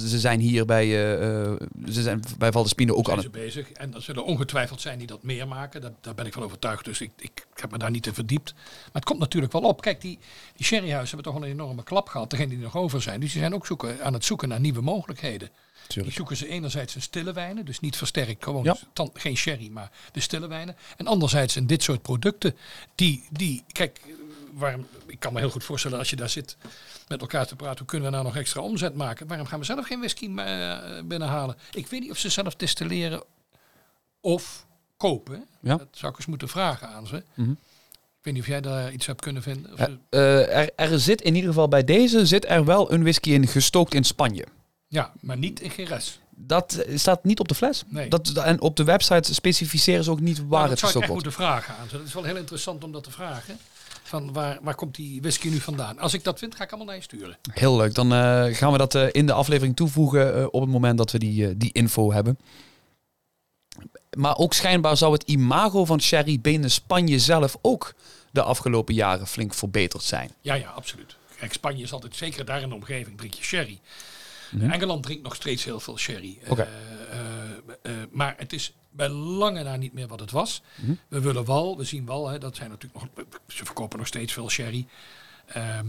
[0.06, 3.34] ze zijn hier bij, eh, eh, ze zijn bij Valderspino ook aan zijn het...
[3.34, 3.72] ze bezig.
[3.72, 5.80] En er zullen ongetwijfeld zijn die dat meer maken.
[5.80, 6.84] Dat, daar ben ik van overtuigd.
[6.84, 8.52] Dus ik, ik, heb me daar niet in verdiept.
[8.54, 9.80] Maar het komt natuurlijk wel op.
[9.80, 10.18] Kijk, die,
[10.56, 12.30] die sherryhuizen hebben toch een enorme klap gehad.
[12.30, 13.20] Degene die nog over zijn.
[13.20, 15.50] Dus die zijn ook zoeken, aan het zoeken naar nieuwe mogelijkheden.
[15.86, 17.64] Die zoeken ze enerzijds in stille wijnen.
[17.64, 18.76] Dus niet versterkt, gewoon Ja.
[18.92, 20.76] dan, geen sherry, maar de stille wijnen.
[20.96, 22.56] En anderzijds in dit soort producten.
[22.94, 24.00] Die, die kijk,
[24.58, 26.56] waarom, ik kan me heel goed voorstellen als je daar zit
[27.08, 27.78] met elkaar te praten.
[27.78, 29.26] Hoe kunnen we nou nog extra omzet maken?
[29.26, 31.56] Waarom gaan we zelf geen whisky eh, binnenhalen?
[31.72, 33.22] Ik weet niet of ze zelf distilleren
[34.20, 35.44] of kopen.
[35.60, 35.76] Ja.
[35.76, 37.22] Dat zou ik eens moeten vragen aan ze.
[37.34, 37.50] Mhm.
[37.50, 39.76] Ik weet niet of jij daar iets hebt kunnen vinden.
[40.10, 43.46] Eh, er, er zit in ieder geval bij deze zit er wel een whisky in
[43.46, 44.44] gestookt in Spanje.
[44.88, 46.20] ja, maar niet in Geres.
[46.30, 47.82] Dat eh, staat niet op de fles.
[47.86, 48.08] Nee.
[48.08, 51.10] Dat, en op de website specificeren ze ook niet waar Nou, het dat zou ik
[51.10, 51.24] gestookt echt wordt.
[51.24, 51.96] moeten vragen aan ze.
[51.96, 53.58] Dat is wel heel interessant om dat te vragen.
[54.06, 55.98] Van waar, waar komt die whisky nu vandaan?
[55.98, 57.36] Als ik dat vind, ga ik allemaal naar je sturen.
[57.52, 57.94] Heel leuk.
[57.94, 61.10] Dan eh, gaan we dat eh, in de aflevering toevoegen eh, op het moment dat
[61.10, 62.38] we die, die info hebben.
[64.16, 67.94] Maar ook schijnbaar zou het imago van sherry binnen Spanje zelf ook
[68.30, 70.30] de afgelopen jaren flink verbeterd zijn.
[70.40, 71.16] Ja, ja, absoluut.
[71.38, 73.80] Kijk, Spanje is altijd, zeker daar in de omgeving, drink je sherry.
[74.50, 74.70] Mhm.
[74.70, 76.38] Engeland drinkt nog steeds heel veel sherry.
[77.86, 80.62] Eh, maar het is bij lange na niet meer wat het was.
[80.74, 80.92] Mhm.
[81.08, 84.32] We willen wel, we zien wel, hè, dat zijn natuurlijk nog, ze verkopen nog steeds
[84.32, 84.86] veel sherry.
[85.46, 85.86] Ehm,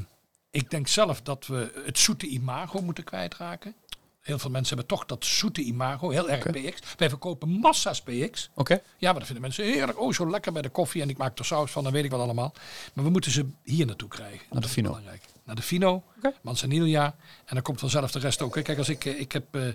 [0.52, 3.76] ik denk zelf dat we het zoete imago moeten kwijtraken.
[4.22, 6.44] Heel veel mensen hebben toch dat zoete imago, heel erg.
[6.44, 6.82] PX.
[6.98, 8.50] Wij verkopen massa's PX.
[8.54, 8.74] Oké.
[8.98, 10.00] Ja, maar dat vinden mensen heerlijk.
[10.00, 12.12] Oh, zo lekker bij de koffie en ik maak er saus van, dan weet ik
[12.12, 12.54] wat allemaal.
[12.94, 14.38] Maar we moeten ze hier naartoe krijgen.
[14.38, 14.88] Naar de Dat is Fino.
[14.90, 15.22] belangrijk.
[15.48, 16.04] Naar de Fino.
[16.42, 17.06] Manzanilla.
[17.46, 18.56] En dan komt vanzelf de rest ook.
[18.56, 18.62] hè.
[18.62, 19.74] Kijk, als ik, eh, ik heb eh, eh,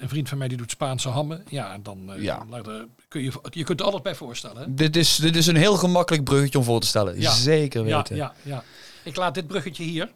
[0.00, 1.44] een vriend van mij die doet Spaanse hammen.
[1.48, 2.46] Ja, dan, eh, Ja.
[2.50, 4.62] dan kun je, je kunt er alles bij voorstellen.
[4.62, 4.74] Hè?
[4.74, 7.20] Dit, is, dit is een heel gemakkelijk bruggetje om voor te stellen.
[7.20, 7.30] Ja.
[7.30, 8.16] Zeker Ja, weten.
[8.16, 8.62] ja, ja.
[9.02, 10.10] Ik laat dit bruggetje hier.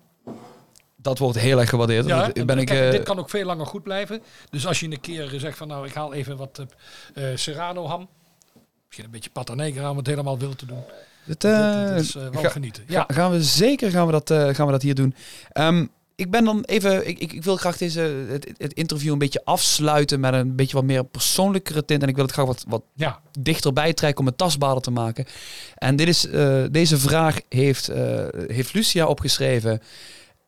[0.96, 2.06] Dat wordt heel erg gewaardeerd.
[2.06, 4.22] Ja, ben ik, eh, dit kan ook veel langer goed blijven.
[4.50, 6.64] Dus als je een keer zegt van nou, ik haal even wat
[7.34, 8.08] Serrano ham.
[8.86, 10.82] Misschien een beetje pata negra om het helemaal wild te doen.
[11.24, 12.82] Dit- eh, is eh, wel ga- genieten.
[12.86, 15.14] Ga- Ja, gaan we zeker gaan we dat, eh, gaan we dat hier doen.
[15.52, 19.18] Ehm, ik ben dan even, ik, ik, ik wil graag deze, het, het interview een
[19.18, 22.02] beetje afsluiten met een beetje wat meer persoonlijkere tint.
[22.02, 23.20] En ik wil het graag wat, wat ja.
[23.40, 25.24] dichterbij trekken om het tastbaarder te maken.
[25.74, 26.26] En dit is,
[26.70, 27.90] deze vraag heeft,
[28.46, 29.80] heeft Lucia opgeschreven.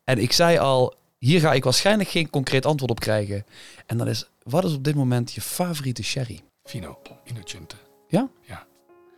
[0.04, 3.44] En ik zei al, hier ga ik waarschijnlijk geen concreet antwoord op krijgen.
[3.86, 6.40] En dat is, wat is op dit moment je favoriete sherry?
[6.64, 7.76] Fino, Innocente.
[8.08, 8.28] Ja?
[8.40, 8.66] Ja.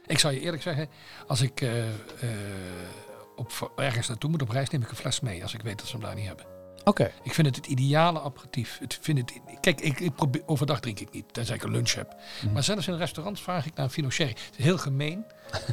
[0.06, 0.88] Ik zal je eerlijk zeggen,
[1.26, 1.94] als ik eh, eh,
[3.36, 5.42] op, ergens naartoe moet op reis, neem ik een fles mee.
[5.42, 6.53] Als ik weet dat ze hem daar niet hebben.
[6.84, 7.10] Oké.
[7.22, 8.78] Ik vind het het ideale aperitief.
[8.78, 11.92] Het vind het, kijk, ik, ik probeer, overdag drink ik niet, tenzij ik een lunch
[11.92, 12.16] heb.
[12.42, 12.52] Mhm.
[12.52, 14.30] Maar zelfs in restaurants vraag ik naar een Fino Sherry.
[14.30, 15.24] Het is heel gemeen,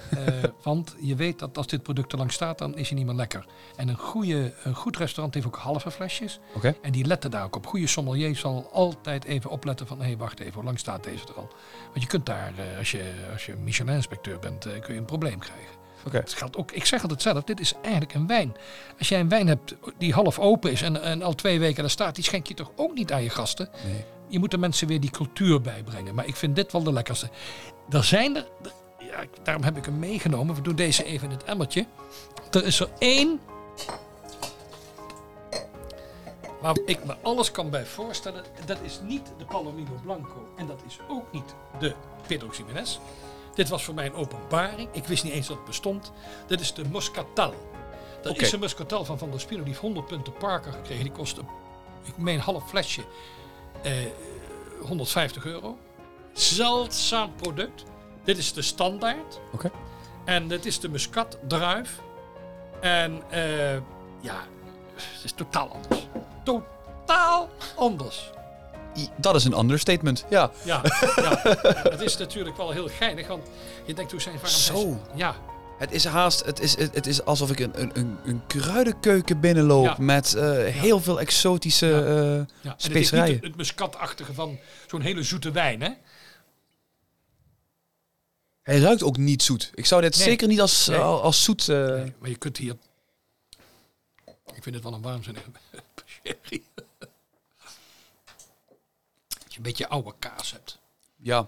[0.10, 3.06] eh, want je weet dat als dit product er lang staat, dan is hij niet
[3.06, 3.46] meer lekker.
[3.76, 6.40] En een, goede, een goed restaurant heeft ook halve flesjes.
[6.56, 6.76] Oké.
[6.82, 7.68] En die letten daar ook op.
[7.68, 10.00] Goede sommelier zal altijd even opletten van...
[10.00, 11.50] hé, hey, wacht even, hoe lang staat deze er al?
[11.86, 15.06] Want je kunt daar, eh, als je, als je Michelin-inspecteur bent, eh, kun je een
[15.06, 15.81] probleem krijgen.
[16.10, 18.56] Het geldt ook, ik zeg altijd zelf, dit is eigenlijk een wijn.
[19.00, 21.90] Als jij een wijn hebt die half open is en, en al twee weken daar
[21.92, 22.16] staat...
[22.16, 23.70] die schenk je toch ook niet aan je gasten?
[23.86, 24.04] Nee.
[24.28, 26.16] Je moet de mensen weer die cultuur bijbrengen.
[26.16, 27.30] Maar ik vind dit wel de lekkerste.
[27.90, 28.48] Er zijn er...
[28.64, 28.72] er-
[29.06, 30.56] Ja, daarom heb ik hem meegenomen.
[30.56, 31.86] We doen deze even in het emmertje.
[32.52, 33.40] Er is er één...
[36.62, 38.44] Waar ik me alles kan bij voorstellen.
[38.66, 40.54] Dat is niet de Palomino Blanco.
[40.58, 41.94] En dat is ook niet de
[42.28, 43.00] Pedro Ximénez.
[43.56, 44.90] Dit was voor mij een openbaring.
[44.92, 46.12] Ik wist niet eens dat het bestond.
[46.48, 47.54] Dit is de Moscatel.
[48.22, 49.60] Dat is een Moscatel van Van der Spino.
[49.60, 51.04] Die heeft 100 punten Parker gekregen.
[51.04, 51.42] Die kostte,
[52.04, 53.02] ik meen, een half flesje
[53.82, 53.94] eh,
[54.82, 55.78] 150 euro.
[56.34, 57.84] Zeldzaam product.
[58.24, 59.40] Dit is de standaard.
[59.54, 59.72] Oké.
[60.26, 62.00] En dit is de Muscat druif.
[62.82, 63.74] En eh,
[64.22, 64.46] ja,
[64.96, 66.08] het is totaal anders.
[66.44, 68.32] Totaal anders.
[69.18, 70.26] Dat is een understatement.
[70.30, 70.52] Ja.
[70.64, 70.82] Ja,
[71.16, 71.40] ja.
[71.90, 73.48] het is natuurlijk wel heel geinig, want
[73.86, 75.02] je denkt hoe zijn waarom Zo.
[75.16, 75.36] Ja,
[75.78, 79.96] Het is haast, het is, het, is alsof ik een, een, een, kruidenkeuken binnenloop Ja.
[80.00, 82.76] met eh, heel veel exotische eh, ja.
[82.78, 83.26] Is specerijen.
[83.32, 85.90] niet het, het muskatachtige van zo'n hele zoete wijn, hè?
[88.62, 89.72] Hij ruikt ook niet zoet.
[89.74, 90.24] Ik zou dit Nee.
[90.28, 90.98] zeker niet als, Nee.
[91.00, 91.68] als, als zoet...
[91.70, 92.76] eh, Nee, maar je kunt hier...
[94.56, 95.50] Ik vind het wel een waanzinnige
[96.24, 96.64] sherry.
[99.62, 100.80] Een beetje oude kaas hebt.
[101.18, 101.48] ja,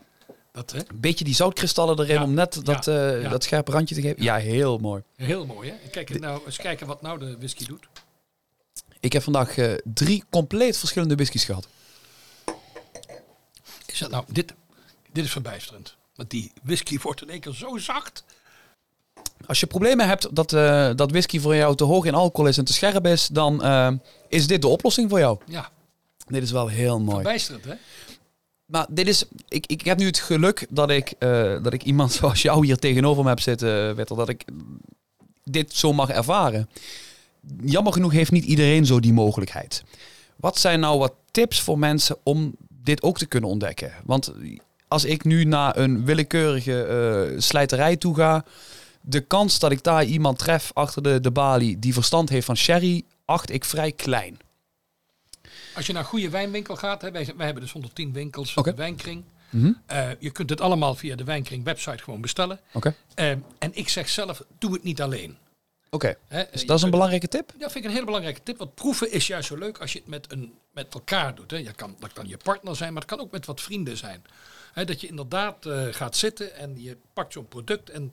[0.52, 0.78] Dat, hè?
[0.78, 2.24] een beetje die zoutkristallen erin Ja.
[2.24, 3.12] om net dat, Ja.
[3.12, 3.30] eh, Ja.
[3.30, 4.24] dat scherpe randje te geven.
[4.24, 5.04] Ja, heel mooi.
[5.16, 5.90] Heel mooi, hè?
[5.90, 7.88] Kijk, nou, eens kijken wat nou de whisky doet.
[9.00, 11.68] Ik heb vandaag eh, drie compleet verschillende whiskies gehad.
[13.86, 14.24] Is dat nou...
[14.28, 14.54] Dit,
[15.12, 15.96] dit is verbijsterend.
[16.16, 18.24] Want die whisky wordt in één keer zo zacht.
[19.46, 22.58] Als je problemen hebt dat, eh, dat whisky voor jou te hoog in alcohol is
[22.58, 23.64] en te scherp is, dan
[24.28, 25.38] is dit de oplossing voor jou.
[25.46, 25.70] Ja,
[26.34, 27.16] Dit is wel heel mooi.
[27.16, 27.74] verbijsterend, hè?
[28.66, 32.12] Maar dit is, ik, ik heb nu het geluk dat ik, eh, dat ik iemand
[32.20, 34.46] zoals jou hier tegenover me heb zitten, Wettel, dat ik
[35.44, 36.70] dit zo mag ervaren.
[37.64, 39.84] Jammer genoeg heeft niet iedereen zo die mogelijkheid.
[40.36, 43.92] Wat zijn nou wat tips voor mensen om dit ook te kunnen ontdekken?
[44.06, 44.34] Want
[44.88, 48.46] als ik nu naar een willekeurige eh, slijterij toe ga,
[49.02, 52.58] de kans dat ik daar iemand tref achter de, de balie die verstand heeft van
[52.58, 54.38] sherry, acht ik vrij klein.
[55.76, 58.70] Als je naar een goede wijnwinkel gaat, hè, wij, wij hebben dus 110 winkels, Oké.
[58.70, 59.24] de wijnkring.
[59.50, 59.72] Mhm.
[59.86, 62.60] Eh, je kunt het allemaal via de Wijnkring website gewoon bestellen.
[62.74, 62.96] Oké.
[63.16, 65.38] Eh, en ik zeg zelf, doe het niet alleen.
[65.90, 66.16] Oké.
[66.28, 66.44] Hè.
[66.52, 67.52] Dus dat is een belangrijke tip?
[67.58, 68.58] Ja, vind ik een hele belangrijke tip.
[68.58, 71.52] Want proeven is juist zo leuk als je het met, een, met elkaar doet.
[71.52, 71.58] Hè.
[71.58, 74.24] Je kan, dat kan je partner zijn, maar het kan ook met wat vrienden zijn.
[74.74, 78.12] Dat je inderdaad eh, gaat zitten en je pakt zo'n product en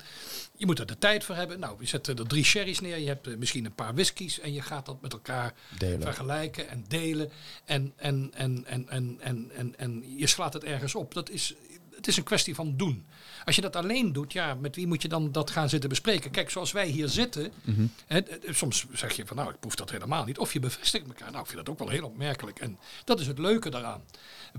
[0.56, 1.61] je moet er de tijd voor hebben.
[1.61, 4.52] Nou, je zet er drie sherry's neer, je hebt eh, misschien een paar whiskies en
[4.52, 6.02] je gaat dat met elkaar Delen.
[6.02, 7.30] vergelijken en delen.
[7.64, 11.14] En, en, en, en, en, en, en, en je slaat het ergens op.
[11.14, 11.54] Dat is,
[11.96, 13.06] het is een kwestie van doen.
[13.44, 16.30] Als je dat alleen doet, ja, met wie moet je dan dat gaan zitten bespreken?
[16.30, 17.86] Kijk, zoals wij hier zitten, Mhm.
[18.06, 20.38] hè, soms zeg je van nou, ik proef dat helemaal niet.
[20.38, 21.30] Of je bevestigt elkaar.
[21.30, 22.58] Nou, ik vind dat ook wel heel opmerkelijk.
[22.58, 24.02] En dat is het leuke daaraan.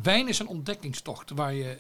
[0.04, 1.78] Wijn is een ontdekkingstocht waar je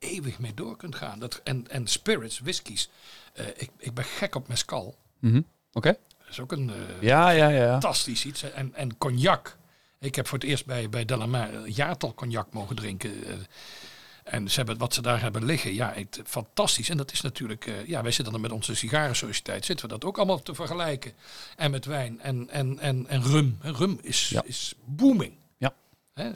[0.00, 1.18] eeuwig mee door kunt gaan.
[1.18, 2.88] Dat, en, en spirits, whiskies.
[3.32, 4.96] Eh, ik, ik ben gek op mezcal.
[5.18, 5.40] Mhm.
[5.72, 5.96] Oké.
[6.18, 6.70] Dat is ook een...
[6.70, 7.70] eh, Ja, ja, ja.
[7.70, 8.42] fantastisch iets.
[8.42, 9.56] En, en cognac.
[10.00, 13.24] Ik heb voor het eerst bij, bij Delamare een jaartal cognac mogen drinken.
[13.24, 13.34] eh,
[14.24, 16.88] En ze hebben, wat ze daar hebben liggen, ja, het, fantastisch.
[16.88, 20.16] En dat is natuurlijk, ja, wij zitten dan met onze sigarensociëteit, zitten we dat ook
[20.16, 21.12] allemaal te vergelijken.
[21.56, 23.58] En met wijn en, en, en, en rum.
[23.62, 24.42] En rum is, Ja.
[24.44, 25.32] is booming.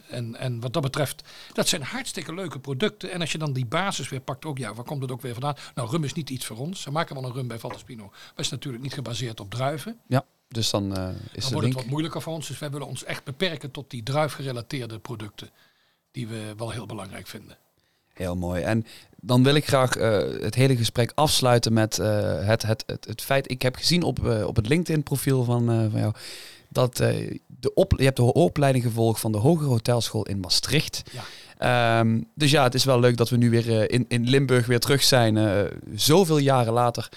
[0.09, 1.22] En, en wat dat betreft,
[1.53, 3.11] dat zijn hartstikke leuke producten.
[3.11, 5.32] En als je dan die basis weer pakt, ook ja, waar komt het ook weer
[5.32, 5.57] vandaan?
[5.74, 6.82] Nou, rum is niet iets voor ons.
[6.82, 8.07] Ze maken wel een rum bij Valtespino.
[8.07, 9.99] Maar is natuurlijk niet gebaseerd op druiven.
[10.07, 12.49] Ja, dus dan eh, is Dan wordt het wat moeilijker voor ons.
[12.49, 15.51] Dus wij willen ons echt beperken tot die druifgerelateerde producten.
[16.11, 17.57] Die we wel heel belangrijk vinden.
[18.12, 18.62] Heel mooi.
[18.62, 18.87] En
[19.20, 23.22] dan wil ik graag eh, het hele gesprek afsluiten met eh, het, het, het, het
[23.22, 23.51] feit...
[23.51, 26.14] Ik heb gezien op, op het LinkedIn-profiel van, van jou...
[26.75, 31.03] dat eh, de op, je hebt de opleiding gevolgd van de Hogere Hotelschool in Maastricht.
[31.12, 31.22] Ja.
[31.59, 34.66] Ehm, dus ja, het is wel leuk dat we nu weer eh, in, in Limburg
[34.66, 35.37] weer terug zijn.
[35.37, 35.62] eh,
[35.95, 37.09] zoveel jaren later.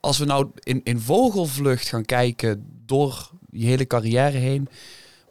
[0.00, 4.68] Als we nou in, in vogelvlucht gaan kijken door je hele carrière heen...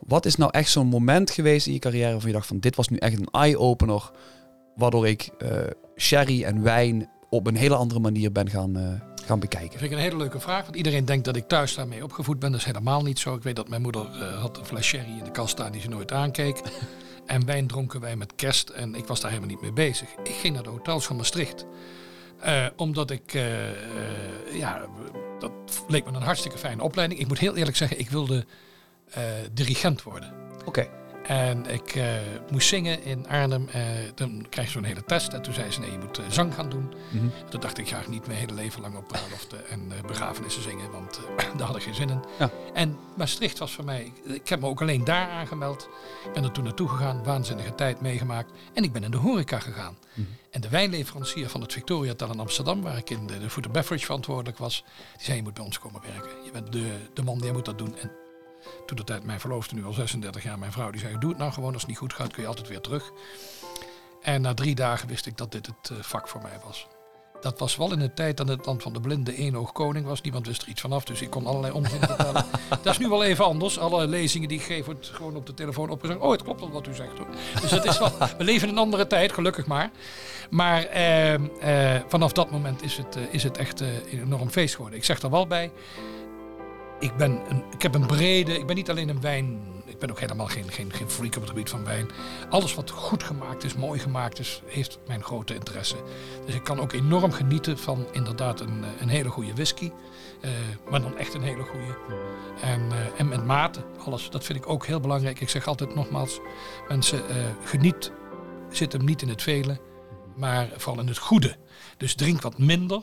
[0.08, 2.76] Wat is nou echt zo'n moment geweest in je carrière waarvan je dacht van dit
[2.76, 4.12] was nu echt een eye-opener
[4.76, 5.30] waardoor ik
[5.98, 8.84] sherry en wijn op een hele andere manier ben gaan, eh,
[9.26, 9.70] gaan bekijken.
[9.70, 10.64] Dat vind ik een hele leuke vraag.
[10.64, 12.52] Want iedereen denkt dat ik thuis daarmee opgevoed ben.
[12.52, 13.36] Dat is helemaal niet zo.
[13.36, 15.82] Ik weet dat mijn moeder eh, had een fles sherry in de kast staan die
[15.82, 16.62] ze nooit aankeek.
[17.26, 18.70] en wijn dronken wij met kerst.
[18.70, 20.10] En ik was daar helemaal niet mee bezig.
[20.24, 21.66] Ik ging naar de hotels van Maastricht.
[22.40, 23.34] Eh, omdat ik,
[24.54, 24.86] ja,
[25.40, 25.52] dat
[25.88, 27.20] leek me een hartstikke fijne opleiding.
[27.20, 28.46] Ik moet heel eerlijk zeggen, ik wilde
[29.54, 30.34] dirigent worden.
[30.66, 30.88] Oké.
[31.24, 32.06] En ik eh,
[32.50, 33.68] moest zingen in Arnhem.
[33.72, 33.82] eh,
[34.16, 35.34] dan krijg je zo'n hele test.
[35.34, 36.94] En toen zei ze, nee, je moet eh, zang gaan doen.
[37.10, 37.28] Mhm.
[37.50, 40.92] Toen dacht ik, ga ik niet mijn hele leven lang op bruiloften en begrafenissen zingen.
[40.92, 41.20] Want
[41.58, 42.24] daar had ik geen zin in.
[42.40, 42.50] Ja.
[42.74, 44.12] En Maastricht was voor mij...
[44.24, 45.90] Ik heb me ook alleen daar aangemeld.
[46.26, 47.24] Ik ben er toen naartoe gegaan.
[47.24, 48.52] Waanzinnige tijd meegemaakt.
[48.74, 49.98] En ik ben in de horeca gegaan.
[50.14, 50.28] Mhm.
[50.52, 52.82] En de wijnleverancier van het Victoria Hotel in Amsterdam...
[52.82, 54.84] waar ik in de, de food and beverage verantwoordelijk was...
[55.16, 56.44] die zei, je moet bij ons komen werken.
[56.44, 57.98] Je bent de, de man, die moet dat doen.
[57.98, 58.12] En
[58.86, 61.40] toen de tijd mijn verloofde, nu al 36 jaar, mijn vrouw, die zei: Doe het
[61.40, 61.74] nou gewoon.
[61.74, 63.12] Als het niet goed gaat, kun je altijd weer terug.
[64.22, 66.88] En na drie dagen wist ik dat dit het eh, vak voor mij was.
[67.42, 70.06] Dat was wel in de tijd dat het land van de blinde één oog koning
[70.06, 70.22] was.
[70.22, 72.46] Niemand wist er iets vanaf, dus ik kon allerlei onzin vertellen.
[72.70, 73.80] dat is nu wel even anders.
[73.80, 76.20] Alle lezingen die ik geef, wordt gewoon op de telefoon opgezegd.
[76.20, 77.28] Oh, het klopt wel wat u zegt hoor.
[77.62, 79.92] Dus het is wel, we leven in een andere tijd, gelukkig maar.
[80.50, 84.50] Maar eh, eh, vanaf dat moment is het, eh, is het echt eh, een enorm
[84.50, 85.00] feest geworden.
[85.00, 85.72] Ik zeg er wel bij,
[87.00, 90.10] ik, ben een, ik heb een brede, ik ben niet alleen een wijn, ik ben
[90.10, 92.10] ook helemaal geen, geen, geen freak op het gebied van wijn.
[92.50, 95.96] Alles wat goed gemaakt is, mooi gemaakt is, heeft mijn grote interesse.
[96.46, 99.92] Dus ik kan ook enorm genieten van inderdaad een, een hele goede whisky.
[100.42, 100.50] eh,
[100.90, 101.98] maar dan echt een hele goede.
[102.62, 104.30] En, eh, en met mate, alles.
[104.30, 105.40] Dat vind ik ook heel belangrijk.
[105.40, 106.40] Ik zeg altijd nogmaals,
[106.88, 108.12] mensen, eh, geniet
[108.70, 109.80] zit hem niet in het vele,
[110.36, 111.56] maar vooral in het goede.
[111.98, 113.02] Dus drink wat minder,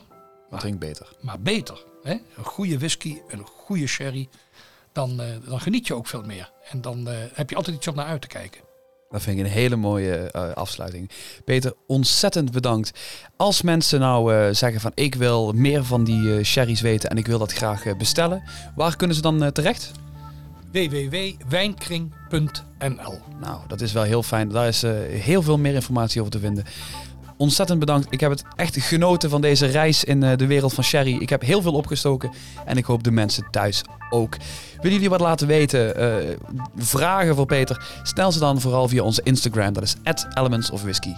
[0.49, 1.09] Maar drink beter.
[1.21, 1.83] maar beter.
[2.03, 2.11] Hè?
[2.11, 4.29] Een goede whisky, een goede sherry,
[4.91, 6.51] dan, eh, dan geniet je ook veel meer.
[6.71, 8.61] En dan eh, heb je altijd iets om naar uit te kijken.
[9.09, 11.09] Dat vind ik een hele mooie eh, afsluiting.
[11.45, 12.99] Peter, ontzettend bedankt.
[13.35, 17.27] Als mensen nou zeggen van ik wil meer van die eh, sherry's weten en ik
[17.27, 18.43] wil dat graag bestellen,
[18.75, 19.91] waar kunnen ze dan terecht?
[20.71, 24.49] www.wijnkring.nl Nou, dat is wel heel fijn.
[24.49, 26.65] Daar is heel veel meer informatie over te vinden.
[27.41, 28.07] Ontzettend bedankt.
[28.09, 31.15] Ik heb het echt genoten van deze reis in eh, de wereld van Sherry.
[31.19, 32.31] Ik heb heel veel opgestoken
[32.65, 34.37] en ik hoop de mensen thuis ook.
[34.75, 35.95] Willen jullie wat laten weten?
[35.95, 36.35] eh,
[36.77, 37.85] vragen voor Peter?
[38.03, 39.73] Stel ze dan vooral via onze Instagram.
[39.73, 39.95] Dat is
[40.33, 41.13] @elementsofwhisky.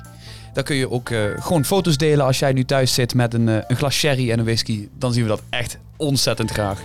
[0.54, 3.48] Daar kun je ook eh, gewoon foto's delen als jij nu thuis zit met een,
[3.48, 4.88] een glas sherry en een whisky.
[4.98, 6.82] Dan zien we dat echt ontzettend graag.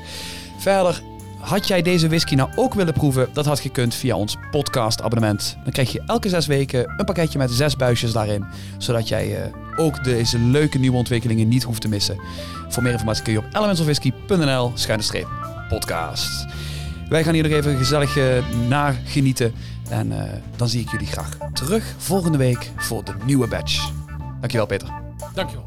[0.58, 1.02] Verder,
[1.40, 3.28] had jij deze whisky nou ook willen proeven?
[3.32, 5.56] Dat had gekund via ons podcast abonnement.
[5.62, 8.44] Dan krijg je elke zes weken een pakketje met zes buisjes daarin.
[8.78, 12.20] Zodat jij eh, ook deze leuke nieuwe ontwikkelingen niet hoeft te missen.
[12.68, 14.72] Voor meer informatie kun je op elementsofwhisky.nl
[15.68, 16.46] podcast.
[17.08, 18.24] Wij gaan hier nog even gezellig eh,
[18.68, 19.54] naar genieten.
[19.88, 23.88] En eh, dan zie ik jullie graag terug volgende week voor de nieuwe badge.
[24.40, 24.88] Dankjewel Peter.
[25.34, 25.66] Dankjewel.